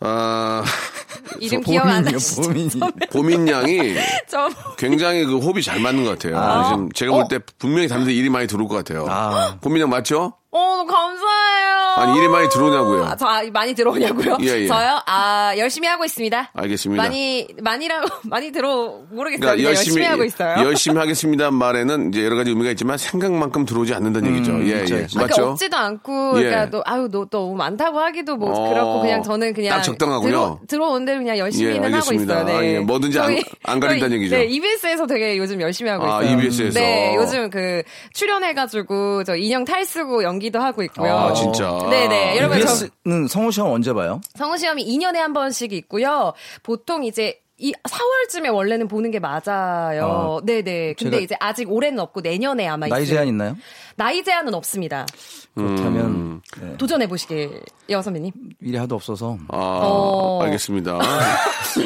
[0.00, 0.62] 아,
[1.40, 2.42] 이름 기억 안 나시죠?
[2.42, 2.70] 보민이.
[3.10, 3.94] 보민 양이
[4.28, 6.64] 좀 굉장히 그 호흡이 잘 맞는 것 같아요.
[6.68, 9.06] 지금 제가 볼 때 분명히 담배 일이 많이 들어올 것 같아요.
[9.08, 9.56] 아.
[9.62, 10.34] 보민 양 맞죠?
[10.54, 11.94] 어, 감사해요.
[11.96, 13.04] 아니, 일이 많이 들어오냐고요?
[13.04, 14.36] 아, 저 아, 많이 들어오냐고요?
[14.42, 14.66] 예, 예.
[14.66, 15.00] 저요?
[15.06, 16.50] 아, 열심히 하고 있습니다.
[16.52, 17.02] 알겠습니다.
[17.02, 19.40] 많이, 많이라고, 많이 들어, 모르겠어요.
[19.40, 20.62] 그러니까 그냥 열심히, 하고 있어요.
[20.66, 24.52] 열심히 하겠습니다 말에는 이제 여러 가지 의미가 있지만 생각만큼 들어오지 않는다는 얘기죠.
[24.66, 25.04] 예, 그렇죠, 예.
[25.04, 25.46] 아, 그러니까 맞죠?
[25.52, 26.42] 없지도 않고, 예.
[26.42, 29.76] 그러니까 또, 아유, 너, 너무 많다고 하기도 뭐, 어, 그렇고, 그냥 저는 그냥.
[29.78, 30.30] 딱 적당하군요.
[30.30, 32.12] 들어, 들어온 대로 그냥 열심히는 예, 하고.
[32.12, 32.44] 있어요.
[32.44, 32.52] 네.
[32.54, 34.36] 아, 예, 뭐든지 안- 안 가린다는 저희- 얘기죠.
[34.36, 36.36] 네, EBS에서 되게 요즘 열심히 하고 아, 있어요.
[36.38, 36.78] EBS 에서.
[36.78, 41.14] 네, 요즘 그, 출연해가지고, 저 인형 탈 쓰고 연기 도 하고 있고요.
[41.16, 41.78] 아, 진짜.
[41.90, 42.36] 네네.
[42.38, 44.20] 여러분, 저, EBS는 성우 시험 언제 봐요?
[44.34, 46.32] 성우 시험이 2년에 한 번씩 있고요.
[46.62, 50.40] 보통 이제 이 4월쯤에 원래는 보는 게 맞아요.
[50.44, 50.94] 네네.
[50.98, 53.56] 근데 이제 아직 올해는 없고 내년에 아마 나이 제한 있나요?
[53.94, 55.06] 나이 제한은 없습니다.
[55.54, 56.40] 그렇다면 음.
[56.60, 58.32] 네, 도전해 보시게요, 선배님.
[58.62, 60.42] 일이 하도 없어서 아, 어.
[60.42, 60.98] 알겠습니다.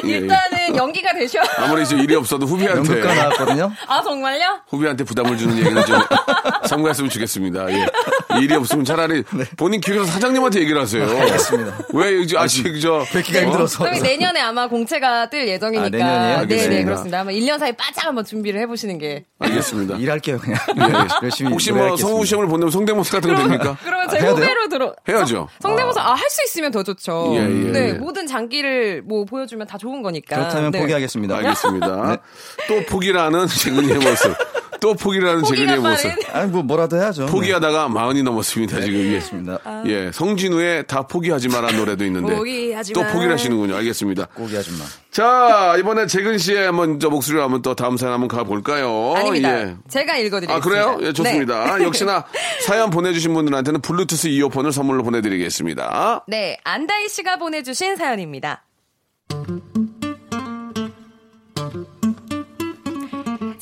[0.05, 0.17] 예, 예.
[0.17, 1.41] 일단은 연기가 되셔.
[1.57, 3.71] 아무리 이제 일이 없어도 후배한테 연극가 나왔거든요.
[3.87, 4.61] 아 정말요?
[4.69, 5.99] 후배한테 부담을 주는 얘기는 좀
[6.67, 7.71] 삼가했으면 좋겠습니다.
[7.71, 7.87] 예.
[8.41, 9.23] 일이 없으면 차라리
[9.55, 11.05] 본인 기획사 사장님한테 얘기를 하세요.
[11.05, 11.21] 네.
[11.21, 11.77] 알겠습니다.
[11.93, 13.83] 왜 이제 아직 저 뵙기가 힘들어서.
[13.85, 15.85] 그럼 내년에 아마 공채가 뜰 예정이니까.
[15.85, 16.19] 아, 내년이에요?
[16.21, 16.83] 네네 알겠습니다.
[16.85, 17.19] 그렇습니다.
[17.21, 19.25] 아마 1년 사이 바짝 한번 준비를 해보시는 게.
[19.39, 19.95] 알겠습니다.
[19.97, 20.59] 일할게요 그냥.
[21.23, 21.51] 열심히.
[21.51, 21.95] 혹시 뭐.
[21.97, 23.77] 성우 시험을 본다면 성대모사 같은 거 됩니까?
[23.83, 24.35] 그러면 제 해야 돼요?
[24.35, 24.93] 후배로 들어.
[25.07, 25.47] 해야죠.
[25.61, 27.31] 성- 성대모사 아 할 수 있으면 더 좋죠.
[27.35, 27.93] 예, 예, 네 예.
[27.93, 30.35] 모든 장기를 뭐 보여주면 다 좋은 거니까.
[30.35, 30.79] 그렇다면 네.
[30.81, 31.35] 포기하겠습니다.
[31.37, 31.87] 알겠습니다.
[32.09, 32.17] 네.
[32.67, 34.35] 또 포기라는 재근이의 모습.
[34.79, 36.11] 또 포기를 하는 포기가 재근의 모습.
[36.35, 37.25] 아니 뭐 뭐라도 해야죠.
[37.27, 38.99] 포기하다가 마흔이 넘었습니다, 지금.
[38.99, 39.17] 예.
[39.17, 39.59] 있습니다.
[39.87, 42.35] 예, 성진우의 다 포기하지 마라 노래도 있는데.
[42.35, 43.07] 포기하지 또 마.
[43.11, 43.75] 포기를 하시는군요.
[43.75, 44.27] 알겠습니다.
[44.33, 44.83] 고기 아줌마.
[45.11, 49.13] 자, 이번에 재근 씨의 한번 저 목소리로 한번 또 다음 사연 한번 가볼까요?
[49.15, 49.61] 아닙니다.
[49.61, 49.75] 예.
[49.89, 50.55] 제가 읽어드리겠습니다.
[50.55, 50.97] 아, 그래요?
[51.01, 51.77] 예, 좋습니다.
[51.77, 51.85] 네.
[51.85, 52.25] 역시나
[52.65, 56.25] 사연 보내주신 분들한테는 블루투스 이어폰을 선물로 보내드리겠습니다.
[56.27, 58.63] 네, 안다희 씨가 보내주신 사연입니다.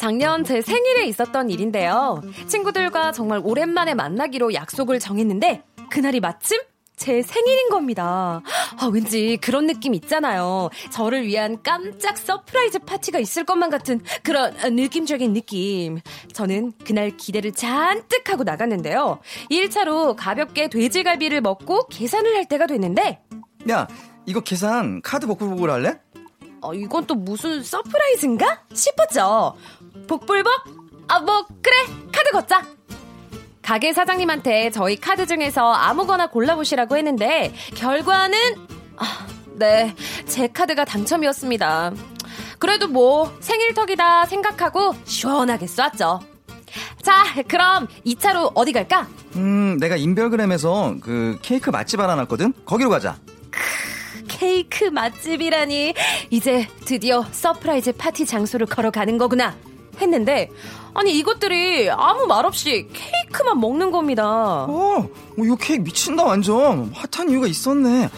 [0.06, 2.22] 작년 제 생일에 있었던 일인데요.
[2.46, 6.62] 친구들과 정말 오랜만에 만나기로 약속을 정했는데 그날이 마침
[6.96, 8.44] 제 생일인 겁니다.
[8.78, 10.70] 아, 왠지 그런 느낌 있잖아요.
[10.92, 15.98] 저를 위한 깜짝 surprise 파티가 있을 것만 같은 그런 느낌적인 느낌.
[16.34, 19.22] 저는 그날 기대를 잔뜩 하고 나갔는데요.
[19.50, 23.24] 1차로 가볍게 돼지갈비를 먹고 계산을 할 때가 됐는데
[23.72, 23.88] 야,
[24.28, 26.00] 이거 계산 카드 복불복을 할래?
[26.66, 28.64] 어, 이건 또 무슨 surprise인가?
[28.74, 29.56] 싶었죠.
[30.08, 30.52] 복불복?
[31.08, 31.76] 아, 뭐, 그래.
[32.12, 32.66] 카드 걷자.
[33.62, 38.40] 가게 사장님한테 저희 카드 중에서 아무거나 골라보시라고 했는데, 결과는,
[38.98, 39.96] 아, 네.
[40.26, 41.94] 제 카드가 당첨이었습니다.
[42.60, 46.20] 그래도 뭐, 생일턱이다 생각하고 시원하게 쐈죠.
[47.02, 49.08] 자, 그럼 2차로 어디 갈까?
[49.36, 52.54] 음, 내가 인별그램에서 그 케이크 맛집 알아놨거든.
[52.66, 53.18] 거기로 가자.
[54.28, 55.94] 케이크 맛집이라니
[56.30, 59.56] 이제 드디어 surprise 파티 장소를 걸어가는 거구나
[60.02, 60.50] 했는데
[60.94, 64.26] 아니 이것들이 아무 말 없이 케이크만 먹는 겁니다
[64.64, 65.10] 어, 어,
[65.44, 66.92] 이거 케이크 미친다 완전.
[66.94, 68.10] 핫한 이유가 있었네.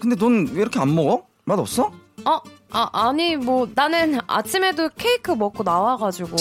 [0.00, 1.22] 근데 넌 왜 이렇게 안 먹어?
[1.44, 1.90] 맛 없어?
[2.24, 2.40] 어?
[2.70, 6.36] 아, 아니 뭐 나는 아침에도 케이크 먹고 나와가지고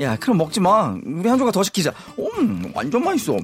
[0.00, 0.94] 야, 그럼 먹지 마.
[1.04, 1.92] 우리 한 조각 더 시키자.
[2.18, 3.36] 음, 완전 맛있어.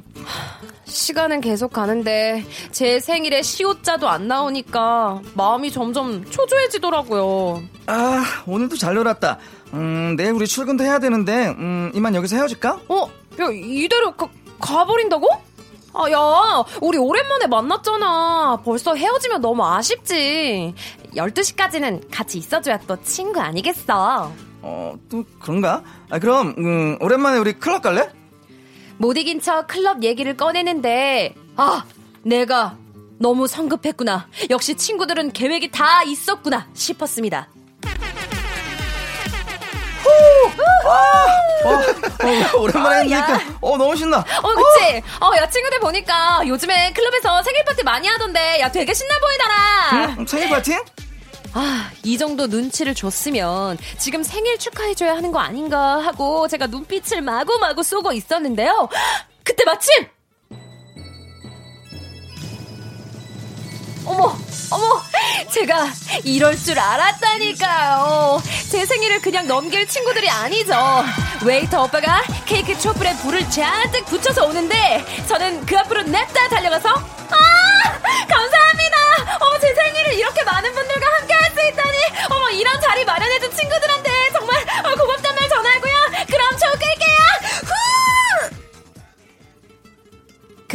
[0.85, 9.39] 시간은 계속 가는데 제 생일에 시옷자도 안 나오니까 마음이 점점 초조해지더라고요 아, 오늘도 잘 놀았다.
[9.75, 12.81] 음, 내일 우리 출근도 해야 되는데, 음, 이만 여기서 헤어질까?
[12.89, 13.11] 어?
[13.41, 14.29] 야, 이대로 가,
[14.61, 15.29] 가버린다고?
[15.95, 18.61] 아, 야, 우리 오랜만에 만났잖아.
[18.65, 20.75] 벌써 헤어지면 너무 아쉽지.
[21.15, 24.31] 12시까지는 같이 있어줘야 또 친구 아니겠어.
[24.63, 25.83] 어, 또 그런가?
[26.11, 28.11] 아, 그럼, 음, 오랜만에 우리 클럽 갈래?
[28.99, 31.85] 못 이긴 척 클럽 얘기를 꺼내는데, 아,
[32.23, 32.77] 내가
[33.19, 34.29] 너무 성급했구나.
[34.51, 37.49] 역시 친구들은 계획이 다 있었구나 싶었습니다.
[41.65, 43.25] 어, 오랜만에 아, 야.
[43.25, 44.19] 했으니까, 어, 너무 신나.
[44.19, 45.03] 어, 그치?
[45.21, 50.15] 어, 야, 친구들 보니까 요즘에 클럽에서 생일 파티 많이 하던데, 야, 되게 신나 보이더라.
[50.19, 50.27] 응?
[50.27, 50.77] 생일 파티?
[51.55, 57.83] 아, 이 정도 눈치를 줬으면 지금 생일 축하해줘야 하는 거 아닌가 하고 제가 눈빛을 마구마구
[57.83, 58.89] 쏘고 있었는데요.
[59.43, 60.07] 그때 마침!
[64.07, 64.37] 어머,
[64.71, 65.03] 어머,
[65.53, 65.89] 제가
[66.25, 68.41] 이럴 줄 알았다니까요.
[68.71, 70.75] 제 생일을 그냥 넘길 친구들이 아니죠.
[71.45, 77.37] 웨이터 오빠가 케이크 촛불에 불을 잔뜩 붙여서 오는데 저는 그 앞으로 냅다 달려가서 아!
[78.29, 78.97] 감사합니다!
[79.41, 81.99] 어머, 제 생일을 이렇게 많은 분들과 함께 할 수 있다니!
[82.31, 85.86] 어머, 이런 자리 마련해준 친구들한테 정말 어, 고맙단 말 전하고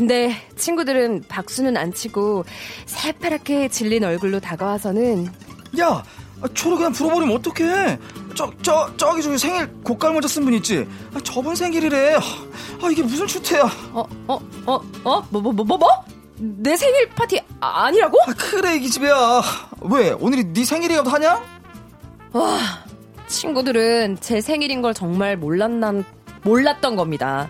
[0.01, 2.43] 근데 친구들은 박수는 안 치고
[2.87, 5.27] 새파랗게 질린 얼굴로 다가와서는
[5.79, 6.03] 야,
[6.41, 7.99] 아, 초로 그냥 불어버리면 어떡해.
[8.33, 10.87] 저, 저, 저기 저기 생일 고깔 모자 쓴 분 있지?
[11.13, 12.15] 아, 저번 생일이래.
[12.15, 13.61] 아, 이게 무슨 추태야.
[13.93, 15.27] 어, 어, 어, 어?
[15.29, 15.87] 뭐, 뭐, 뭐, 뭐, 뭐?
[16.39, 18.17] 내 생일 파티 아, 아니라고?
[18.23, 19.43] 아, 그래, 이 집애야.
[19.81, 21.39] 왜, 오늘이 네 생일이어도 하냐?
[22.33, 22.57] 와,
[23.27, 26.03] 친구들은 제 생일인 걸 정말 몰랐난,
[26.43, 27.49] 몰랐던 겁니다.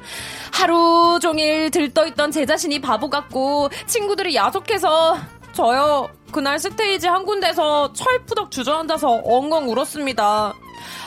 [0.51, 5.17] 하루 종일 들떠있던 제 자신이 바보 같고, 친구들이 야속해서,
[5.53, 10.53] 저요, 그날 스테이지 한 군데서 철푸덕 주저앉아서 엉엉 울었습니다.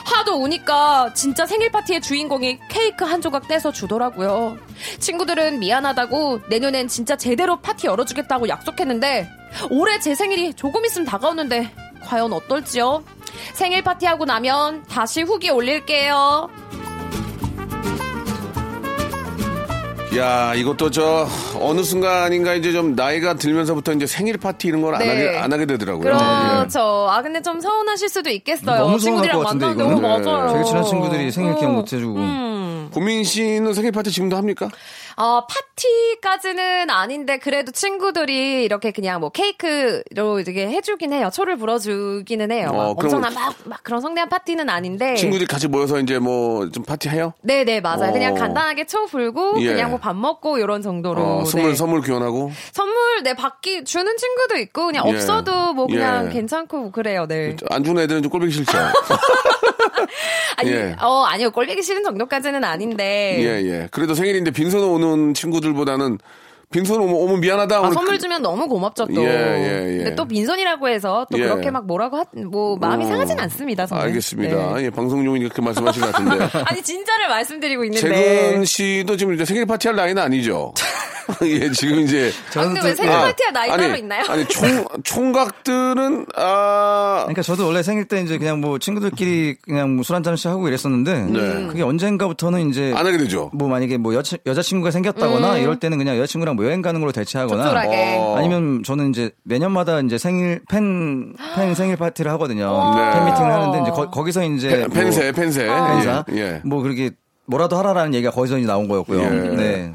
[0.05, 4.57] 하도 우니까 진짜 생일 파티의 주인공이 케이크 한 조각 떼서 주더라고요.
[4.99, 9.27] 친구들은 미안하다고 내년엔 진짜 제대로 파티 열어주겠다고 약속했는데
[9.71, 11.71] 올해 제 생일이 조금 있으면 다가오는데
[12.03, 13.03] 과연 어떨지요?
[13.53, 16.49] 생일 파티하고 나면 다시 후기 올릴게요.
[20.17, 21.27] 야, 이것도 저
[21.59, 25.09] 어느 순간인가 이제 좀 나이가 들면서부터 이제 생일 파티 이런 걸안 네.
[25.09, 26.03] 하게 안 하게 되더라고요.
[26.03, 27.07] 그렇죠.
[27.09, 28.77] 아 근데 좀 서운하실 수도 있겠어요.
[28.77, 30.27] 너무 서운할 친구들이랑 것 같은데, 만나는데 이거는.
[30.27, 30.53] 어, 맞아요.
[30.53, 31.75] 되게 친한 친구들이 생일 기억 음.
[31.75, 32.19] 못 해주고.
[32.19, 32.54] 음.
[32.91, 34.69] 고민 씨는 생일 파티 지금도 합니까?
[35.17, 41.29] 어, 파티까지는 아닌데, 그래도 친구들이 이렇게 그냥 뭐 케이크로 이렇게 해주긴 해요.
[41.33, 42.67] 초를 불어주기는 해요.
[42.71, 45.15] 막 어, 그럼- 엄청난 막, 막 그런 성대한 파티는 아닌데.
[45.15, 47.33] 친구들이 같이 모여서 이제 뭐 좀 파티 해요?
[47.41, 48.09] 네네, 맞아요.
[48.09, 48.11] 어.
[48.13, 49.67] 그냥 간단하게 초 불고, 예.
[49.73, 51.21] 그냥 뭐 밥 먹고, 이런 정도로.
[51.21, 51.75] 어, 선물 네.
[51.75, 52.51] 선물 교환하고.
[52.73, 55.11] 선물, 네, 받기, 주는 친구도 있고, 그냥 예.
[55.13, 56.31] 없어도 뭐 그냥 예.
[56.33, 57.55] 괜찮고, 그래요, 네.
[57.69, 58.71] 안 주는 애들은 좀 꼴보기 싫죠.
[60.57, 60.95] 아니, 예.
[61.01, 61.51] 어, 아니요.
[61.51, 63.37] 꼴보기 싫은 정도까지는 아닌데.
[63.39, 63.87] 예, 예.
[63.91, 66.19] 그래도 생일인데 빈손 오는 친구들보다는
[66.71, 67.77] 빈손 오면, 오면 미안하다.
[67.77, 69.23] 아, 선물 그- 주면 너무 고맙죠, 또.
[69.23, 69.97] 예, 예, 예.
[69.97, 71.43] 근데 또 빈손이라고 해서 또 예.
[71.43, 74.03] 그렇게 막 뭐라고, 하, 뭐, 마음이 어, 상하진 않습니다, 저는.
[74.03, 74.73] 알겠습니다.
[74.75, 74.83] 네.
[74.85, 76.49] 예, 방송용이니까 그 말씀하신 것 같은데.
[76.65, 78.01] 아니, 진짜를 말씀드리고 있는데.
[78.01, 80.73] 재근 씨도 지금 이제 생일 파티 할 나이는 아니죠?
[81.43, 82.31] 예, 지금 이제.
[82.55, 84.23] 아, 근데 왜 생일 파티야 나이 아니, 따로 있나요?
[84.29, 90.03] 아니, 총, 총각들은, 아, 그러니까 저도 원래 생일 때 이제 그냥 뭐 친구들끼리 그냥 뭐
[90.05, 91.67] 술 한잔씩 하고 이랬었는데 네.
[91.67, 93.49] 그게 언젠가부터는 이제 안 하게 되죠.
[93.53, 97.63] 뭐 만약에 뭐 여, 여자친구가 생겼다거나 이럴 때는 그냥 여자친구랑 뭐 여행 가는 걸로 대체하거나.
[98.17, 98.35] 어.
[98.37, 102.95] 아니면 저는 이제 매년마다 이제 생일 팬, 팬 생일 파티를 하거든요.
[102.95, 103.11] 네.
[103.13, 105.65] 팬 미팅을 하는데 이제 거, 기서 이제 펜- 펜세, 펜세.
[105.65, 106.61] 팬사 예, 예.
[106.63, 107.11] 뭐 그렇게
[107.47, 109.21] 뭐라도 하라라는 얘기가 거기서 이제 나온 거였고요.
[109.21, 109.29] 예.
[109.29, 109.93] 네.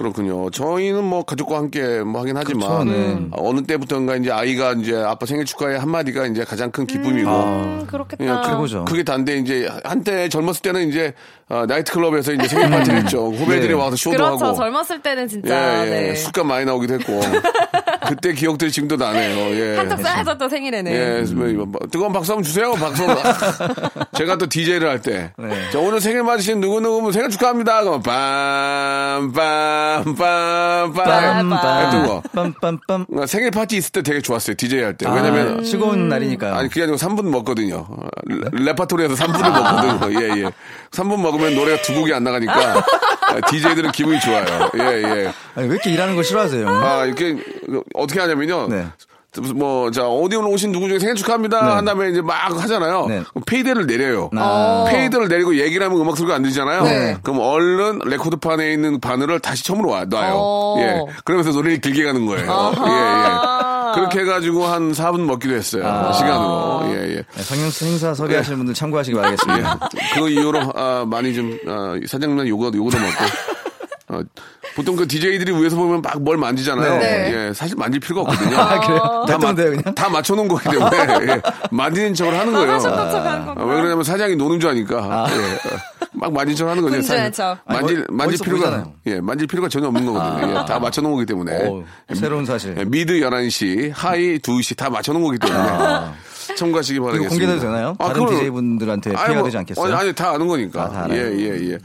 [0.00, 0.48] 그렇군요.
[0.48, 3.26] 저희는 뭐 가족과 함께 뭐 하긴 하지만 그렇죠, 네.
[3.32, 7.30] 아, 어느 때부터인가 이제 아이가 이제 아빠 생일 축하해 한 마디가 이제 가장 큰 기쁨이고
[7.30, 8.40] 음, 예, 그렇겠다.
[8.40, 8.84] 그- 최고죠.
[8.86, 11.12] 그게 단데 이제 한때 젊었을 때는 이제
[11.50, 13.26] 어, 나이트 클럽에서 이제 생일 파티를 했죠.
[13.30, 13.74] 후배들이 네.
[13.74, 14.44] 와서 쇼도 그렇죠.
[14.46, 14.56] 하고.
[14.56, 15.86] 젊었을 때는 예, 진짜.
[15.86, 15.90] 예.
[15.90, 16.14] 네.
[16.14, 17.20] 술값 많이 나오기도 했고.
[18.06, 19.36] 그때 기억들이 지금도 나네요.
[19.60, 19.76] 예.
[19.76, 20.92] 한턱 쏴야죠, 또 생일에는.
[20.92, 23.04] 예, 뭐, 뭐, 뜨거운 박수 한번 주세요, 박수.
[23.04, 23.22] 한번.
[24.16, 25.32] 제가 또 DJ를 할 때.
[25.36, 25.70] 네.
[25.70, 27.80] 자, 오늘 생일 맞으신 누구누구 생일 축하합니다.
[27.82, 31.84] 그러면 빰, 빰, 빰, 빰.
[31.84, 32.22] 했던 거.
[32.34, 33.06] 빰빰빰.
[33.06, 35.06] 그러니까 생일 파티 있을 때 되게 좋았어요, DJ 할 때.
[35.08, 36.54] 왜냐면, 아, 즐거운 날이니까요.
[36.54, 37.86] 아니, 그게 아니고 3분 먹거든요.
[37.88, 40.20] 어, 레- 레파토리에서 3분을 먹거든요.
[40.20, 40.50] 예, 예.
[40.90, 42.84] 3분 먹으면 노래가 두 곡이 안 나가니까
[43.50, 44.70] DJ들은 기분이 좋아요.
[44.76, 45.32] 예, 예.
[45.54, 46.68] 아니, 왜 이렇게 일하는 걸 싫어하세요?
[46.68, 47.36] 아, 이렇게
[47.94, 48.68] 어떻게 하냐면요.
[48.68, 48.86] 네.
[49.54, 51.64] 뭐, 자, 어디 오늘 오신 누구 중에 생일 축하합니다.
[51.64, 51.72] 네.
[51.72, 53.06] 한 다음에 이제 막 하잖아요.
[53.06, 53.22] 네.
[53.30, 54.28] 그럼 fader를 내려요.
[54.36, 54.86] 아.
[54.90, 56.82] fader를 내리고 얘기를 하면 음악 소리가 안 들리잖아요.
[56.82, 57.16] 네.
[57.22, 60.32] 그럼 얼른 레코드판에 있는 바늘을 다시 처음으로 와, 놔요.
[60.34, 60.76] 어.
[60.80, 61.00] 예.
[61.24, 62.72] 그러면서 노래를 길게 가는 거예요.
[62.86, 63.94] 예, 예.
[63.94, 65.86] 그렇게 해가지고 한 4분 먹기도 했어요.
[65.86, 66.12] 아.
[66.12, 66.82] 시간으로.
[66.86, 67.16] 예, 예.
[67.16, 69.90] 네, 성형수 행사 섭외하시는 분들 참고하시기 바라겠습니다.
[70.14, 73.49] 그 이후로 아, 많이 좀 아, 사장님은 요거 요거도 먹고.
[74.12, 74.20] 어,
[74.74, 76.98] 보통 그 DJ들이 위에서 보면 막 뭘 만지잖아요.
[76.98, 77.32] 네.
[77.48, 78.56] 예, 사실 만질 필요가 없거든요.
[78.58, 79.24] 아, 그래요?
[79.26, 79.92] 다, 마?
[79.94, 80.96] 다 맞춰놓은 거기 때문에
[81.32, 82.72] 예, 만지는 척을 하는 거예요.
[82.72, 83.64] 하셨던 척한 거구나.
[83.64, 85.34] 아, 왜 그러냐면 사장이 노는 줄 아니까 예,
[85.74, 85.78] 어,
[86.12, 87.00] 막 만진 척 하는 거죠.
[87.02, 87.30] 사실.
[87.32, 87.58] 척.
[87.66, 88.92] 만질 아니, 만질 필요가 보이잖아요.
[89.06, 90.50] 예 만질 필요가 전혀 없는 거거든요.
[90.50, 92.74] 예, 다 맞춰놓은 거기 때문에 오, 새로운 사실.
[92.76, 95.60] 예, mid 11시, high 2시 다 맞춰놓은 거기 때문에
[96.56, 97.46] 참고하시기 이거 바라겠습니다.
[97.46, 97.94] 공개돼도 되나요?
[97.98, 99.84] 아, 다른 그럼- DJ분들한테 피해가 뭐, 되지 않겠어요?
[99.86, 100.82] 아니, 아니, 다 아는 거니까.
[100.82, 101.14] 아, 다 예?
[101.16, 101.78] 예, 예.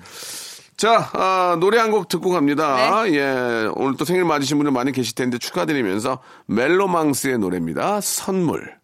[0.77, 3.03] 자, 아, 노래 한 곡 듣고 갑니다.
[3.05, 3.13] 네.
[3.15, 8.01] 예, 오늘 또 생일 맞으신 분들 많이 계실 텐데 축하드리면서 멜로망스의 노래입니다.
[8.01, 8.75] 선물.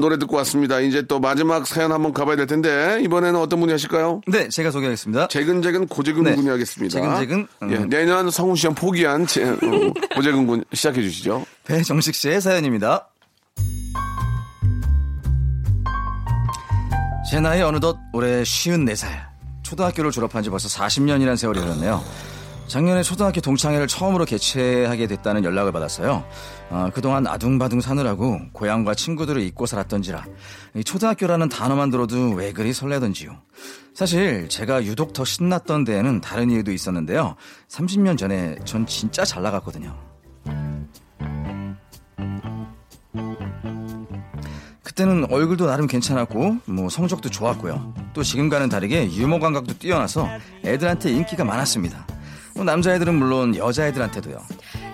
[0.00, 0.80] 노래 듣고 왔습니다.
[0.80, 4.20] 이제 또 마지막 사연 한번 가봐야 될 텐데, 이번에는 어떤 분이 하실까요?
[4.26, 5.28] 네, 제가 소개하겠습니다.
[5.28, 6.34] 재근재근 고재근 네.
[6.34, 7.00] 군이 하겠습니다.
[7.00, 7.72] 재근재근, 음.
[7.72, 9.56] 예, 내년 성우 시험 포기한 제, 어,
[10.14, 11.44] 고재근 군 시작해 주시죠.
[11.64, 13.08] 배정식 씨의 사연입니다.
[17.30, 19.06] 제 나이 어느덧 올해 54살.
[19.62, 22.02] 초등학교를 졸업한 지 벌써 40년이란 세월이 흘렀네요.
[22.70, 26.24] 작년에 초등학교 동창회를 처음으로 개최하게 됐다는 연락을 받았어요.
[26.70, 30.24] 어, 그동안 아둥바둥 사느라고 고향과 친구들을 잊고 살았던지라
[30.76, 33.36] 이 초등학교라는 단어만 들어도 왜 그리 설레던지요.
[33.92, 37.34] 사실 제가 유독 더 신났던 데에는 다른 이유도 있었는데요.
[37.68, 39.98] 30년 전에 전 진짜 잘 나갔거든요.
[44.84, 47.94] 그때는 얼굴도 나름 괜찮았고 뭐 성적도 좋았고요.
[48.14, 50.28] 또 지금과는 다르게 유머 감각도 뛰어나서
[50.64, 52.06] 애들한테 인기가 많았습니다.
[52.60, 54.36] 뭐 남자애들은 물론 여자애들한테도요.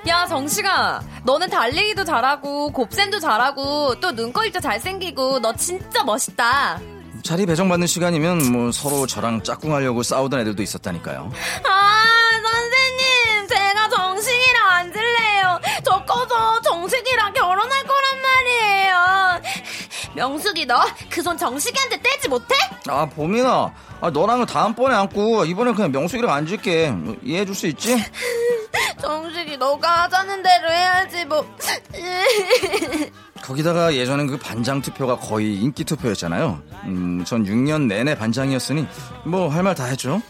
[0.07, 1.03] 야, 정식아.
[1.25, 6.79] 너는 달리기도 잘하고, 곱셈도 잘하고, 또 눈꺼풀도 잘생기고, 너 진짜 멋있다.
[7.25, 11.33] 자리 배정받는 시간이면 뭐 서로 저랑 짝꿍하려고 싸우던 애들도 있었다니까요.
[11.65, 12.16] 아,
[20.21, 22.55] 명숙이 너 그 손 정식이한테 떼지 못해?
[22.89, 26.95] 아 보민아, 아, 너랑은 다음번에 앉고 이번엔 그냥 명숙이랑 앉을게.
[27.23, 27.97] 이해해줄 수 있지?
[29.01, 31.45] 정식이 너가 하자는 대로 해야지 뭐.
[33.43, 36.61] 거기다가 예전엔 그 반장 투표가 거의 인기 투표였잖아요.
[36.85, 38.87] 음, 전 6년 내내 반장이었으니
[39.25, 40.21] 뭐 할 말 다 했죠.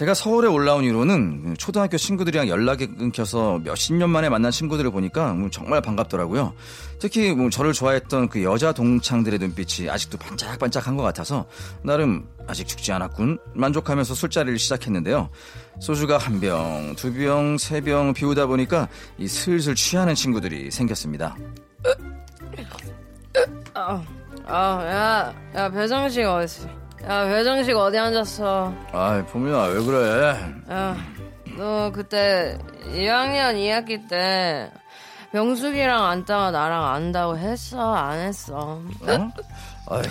[0.00, 5.50] 제가 서울에 올라온 이후로는 초등학교 친구들이랑 연락이 끊겨서 몇십 년 만에 만난 친구들을 보니까 뭐
[5.50, 6.54] 정말 반갑더라고요.
[6.98, 11.44] 특히 뭐 저를 좋아했던 그 여자 동창들의 눈빛이 아직도 반짝반짝한 것 같아서
[11.82, 15.28] 나름 아직 죽지 않았군 만족하면서 술자리를 시작했는데요.
[15.80, 21.36] 소주가 한 병, 두 병, 세 병 비우다 보니까 이 슬슬 취하는 친구들이 생겼습니다.
[23.74, 24.02] 아,
[24.48, 26.79] 야, 야, 배정식 어딨어?
[27.08, 28.72] 야, 배정식 어디 앉았어?
[28.92, 30.54] 아, 보민아 왜 그래?
[30.70, 30.96] 야,
[31.56, 32.58] 너 그때
[32.94, 34.70] 2학년 2학기 때
[35.32, 37.94] 명숙이랑 앉다가 나랑 안다고 했어?
[37.94, 38.54] 안 했어?
[38.56, 39.30] 어?
[39.88, 40.02] 아이,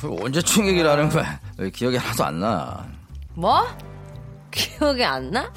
[0.00, 1.38] 그 언제쯤 얘기를 하는 거야?
[1.58, 2.86] 왜 기억이 하나도 안 나.
[3.34, 3.62] 뭐?
[4.50, 5.50] 기억이 안 나?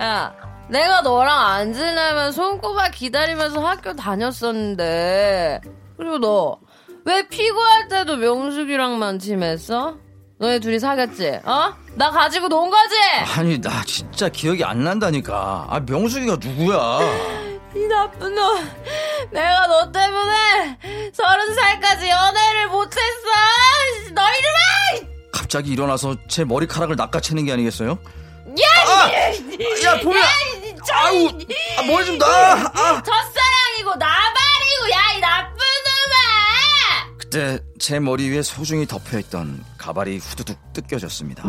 [0.00, 0.34] 야,
[0.68, 5.60] 내가 너랑 안 지내면 손꼽아 기다리면서 학교 다녔었는데.
[5.96, 6.58] 그리고 너,
[7.04, 9.96] 왜 피고할 때도 명숙이랑만 지냈어?
[10.42, 11.38] 너네 둘이 사귀었지?
[11.44, 11.72] 어?
[11.94, 12.96] 나 가지고 논 거지?
[13.38, 15.68] 아니, 나 진짜 기억이 안 난다니까.
[15.70, 16.98] 아, 명숙이가 누구야?
[17.76, 18.68] 이 나쁜 놈.
[19.30, 20.78] 내가 너 때문에
[21.14, 23.28] 서른 살까지 연애를 못했어.
[24.16, 25.12] 너 이름아!
[25.32, 27.96] 갑자기 일어나서 제 머리카락을 낚아채는 게 아니겠어요?
[28.60, 29.12] 야!
[29.84, 30.24] 야, 보야!
[30.92, 31.28] 아우,
[31.78, 32.26] 아, 머리 좀 놔!
[32.26, 33.00] 아!
[33.00, 35.51] 첫사랑이고 나발이고 야 이 나쁜!
[37.32, 41.42] 그때 제 머리 위에 소중히 덮여있던 가발이 후두둑 뜯겨졌습니다.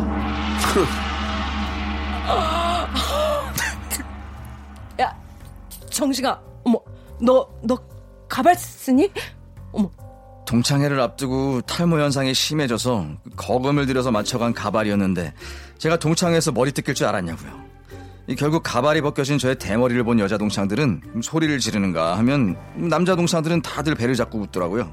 [5.02, 5.14] 야,
[5.90, 6.80] 정식아, 어머,
[7.20, 7.76] 너, 너
[8.30, 9.10] 가발 쓰니?
[9.72, 9.90] 어머,
[10.46, 15.34] 동창회를 앞두고 탈모 현상이 심해져서 거금을 들여서 맞춰간 가발이었는데
[15.76, 17.62] 제가 동창회에서 머리 뜯길 줄 알았냐고요.
[18.28, 23.94] 이 결국 가발이 벗겨진 저의 대머리를 본 여자 동창들은 소리를 지르는가 하면 남자 동창들은 다들
[23.94, 24.90] 배를 잡고 웃더라고요.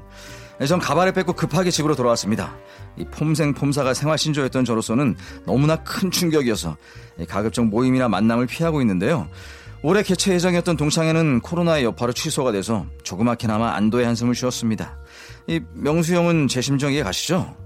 [0.66, 2.54] 전 가발을 뺏고 급하게 집으로 돌아왔습니다.
[2.96, 6.76] 이 폼생 폼사가 생활 신조였던 저로서는 너무나 큰 충격이어서
[7.18, 9.28] 이 가급적 모임이나 만남을 피하고 있는데요.
[9.82, 14.96] 올해 개최 예정이었던 동창회는 코로나의 여파로 취소가 돼서 조그맣게나마 안도의 한숨을 쉬었습니다.
[15.48, 17.56] 이 명수 형은 제 심정 이해 가시죠?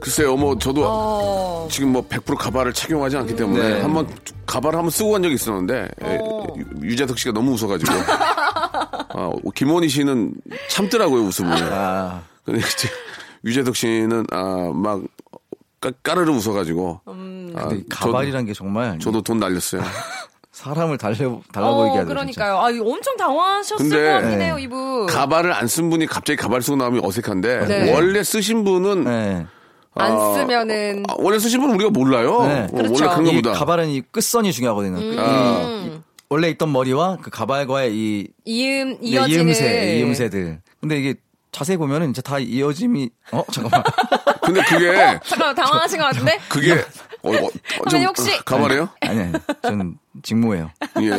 [0.00, 3.80] 글쎄요, 뭐 저도 어, 지금 뭐 100% 가발을 착용하지 않기 때문에 네.
[3.80, 4.06] 한번
[4.46, 6.18] 가발을 한번 쓰고 간 적이 있었는데 에,
[6.56, 7.90] 유- 유재석 씨가 너무 웃어가지고
[8.92, 10.34] 아, 김원희 씨는
[10.68, 11.52] 참더라고요 웃음을.
[11.72, 12.88] 아, 근데 이제
[13.44, 15.02] 유재석 씨는 아 막
[16.02, 19.82] 까르르 웃어가지고 아, 근데 이 가발이란 게 정말 저도, 저도 돈 날렸어요.
[20.52, 22.06] 사람을 달려 달라 보이게 어, 하더라고요.
[22.06, 22.58] 그러니까요.
[22.58, 24.44] 아, 이거 엄청 당황하셨을 근데- 것 같긴 네.
[24.46, 25.06] 해요, 이분.
[25.06, 27.92] 가발을 안 쓴 분이 갑자기 가발 쓰고 나오면 어색한데 네.
[27.94, 29.46] 원래 쓰신 분은 네.
[29.94, 32.42] 안 아, 쓰면은 아, 원래 쓰신 분은 우리가 몰라요.
[32.46, 32.62] 네.
[32.64, 32.94] 어, 그렇죠.
[33.04, 33.52] 원래 그런가 이 보다.
[33.52, 34.98] 가발은 이 끝선이 중요하거든요.
[34.98, 35.90] 이- 아,
[36.28, 40.60] 원래 있던 머리와 그 가발과의 이 이음 네, 이어지는 이음새, 이음새들.
[40.80, 41.14] 근데 이게
[41.52, 43.82] 자세히 보면은 이제 다 이어짐이 어 잠깐만.
[44.46, 44.92] 근데 그게
[45.26, 46.38] 잠깐만 당황하신 것 같은데?
[46.48, 46.72] 그게
[47.22, 47.46] 어, 어,
[47.84, 48.88] 어, 좀 혹시- 가발이에요?
[49.00, 49.32] 아니 아니.
[49.62, 50.70] 저는 직무예요.
[51.02, 51.10] 예,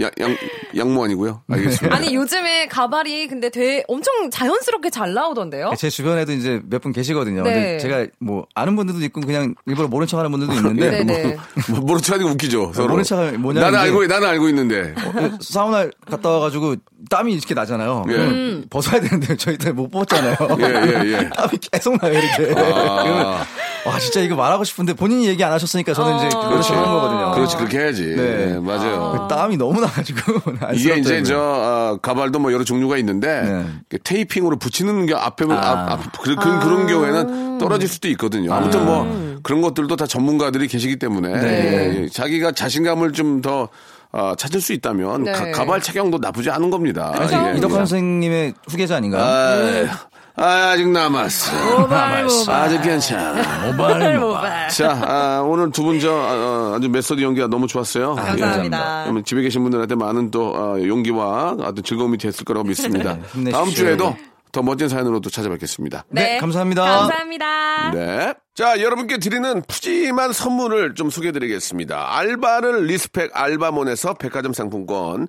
[0.00, 0.36] 양, 양,
[0.76, 1.42] 양모 아니고요.
[1.50, 1.96] 알겠습니다.
[1.96, 5.72] 아니 요즘에 가발이 근데 되게 엄청 자연스럽게 잘 나오던데요?
[5.76, 7.40] 제 주변에도 이제 몇 분 계시거든요.
[7.40, 7.44] 어?
[7.44, 7.52] 네.
[7.54, 11.36] 근데 제가 뭐 아는 분들도 있고 그냥 일부러 모른 척하는 분들도 있는데 네네.
[11.70, 12.72] 뭐, 모른 척 하니까 웃기죠.
[12.74, 12.90] 서로.
[12.90, 14.94] 모른 척 하면 뭐냐, 나는 알고, 나는 알고 있는데.
[14.96, 16.76] 어, 사우나 갔다 와가지고
[17.10, 18.04] 땀이 이렇게 나잖아요.
[18.10, 18.14] 예.
[18.14, 18.66] 음.
[18.70, 20.36] 벗어야 되는데 저희 때못 벗잖아요.
[20.60, 21.28] 예, 예, 예.
[21.34, 22.54] 땀이 계속 나요 이렇게.
[22.74, 23.46] 아.
[23.86, 26.72] 와 진짜 이거 말하고 싶은데 본인이 얘기 안 하셨으니까 저는 이제 그걸 그렇지.
[26.72, 27.32] 하는 거거든요.
[27.32, 28.02] 그렇지, 그렇게 해야지.
[28.16, 28.54] 네.
[28.54, 29.12] 예, 맞아요.
[29.12, 30.40] 그 땀이 너무 나가지고
[30.74, 31.22] 이게 이제.
[31.22, 33.42] 저 어, 가발도 뭐 여러 종류가 있는데
[33.90, 33.98] 네.
[34.02, 35.54] 테이핑으로 붙이는 게 앞에 아.
[35.54, 38.52] 앞, 앞 그, 그, 그런 경우에는 떨어질 수도 있거든요.
[38.52, 42.02] 아무튼 뭐 그런 것들도 다 전문가들이 계시기 때문에 네.
[42.02, 43.68] 예, 자기가 자신감을 좀더
[44.12, 45.32] 어, 찾을 수 있다면 네.
[45.52, 47.12] 가발 착용도 나쁘지 않은 겁니다.
[47.20, 47.58] 예.
[47.58, 49.22] 이덕환 선생님의 후계자 아닌가요?
[49.22, 51.86] 아, 아, 아직 남았어.
[51.86, 52.52] 남았어.
[52.52, 53.66] 아직 괜찮아.
[53.72, 54.68] 모발 모발.
[54.68, 58.14] 자, 아, 오늘 두 분 저 아, 주 메소드 연기가 너무 좋았어요.
[58.16, 59.00] 감사합니다.
[59.00, 59.04] 예.
[59.04, 63.12] 그러면 집에 계신 분들한테 많은 또 아, 용기와 아주 즐거움이 됐을 거라고 믿습니다.
[63.32, 63.50] 힘내십시오.
[63.52, 64.16] 다음 주에도
[64.52, 66.04] 더 멋진 사연으로 또 찾아뵙겠습니다.
[66.10, 66.82] 네, 감사합니다.
[66.84, 67.90] 감사합니다.
[67.92, 68.34] 네.
[68.54, 72.14] 자, 여러분께 드리는 푸짐한 선물을 좀 소개해 드리겠습니다.
[72.16, 75.28] 알바를 respect 알바몬에서 백화점 상품권,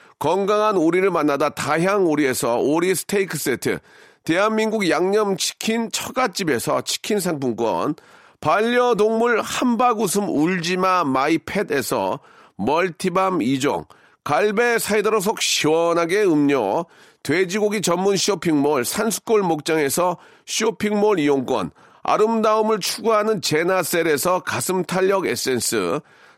[0.21, 3.79] 건강한 오리를 만나다 다향 오리에서 오리 스테이크 세트,
[4.23, 7.95] 대한민국 양념치킨 처갓집에서 치킨 상품권,
[8.39, 12.19] 반려동물 한바구음 울지마 마이펫에서
[12.55, 13.87] multi balm 2종,
[14.23, 16.85] 갈배 사이다로 속 시원하게 음료,
[17.23, 21.71] 돼지고기 전문 쇼핑몰 산수골 목장에서 쇼핑몰 이용권,
[22.03, 25.99] 아름다움을 추구하는 제나셀에서 가슴 탄력 에센스,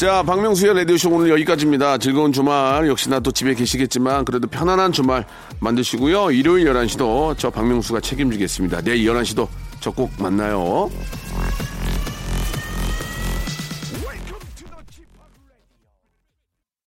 [0.00, 1.98] 자, 박명수의 라디오쇼 오늘 여기까지입니다.
[1.98, 5.26] 즐거운 주말, 역시나 또 집에 계시겠지만, 그래도 편안한 주말
[5.58, 6.30] 만드시고요.
[6.30, 8.80] 일요일 11시도 저 박명수가 책임지겠습니다.
[8.80, 9.46] 내일 11시도
[9.80, 10.88] 저 꼭 만나요.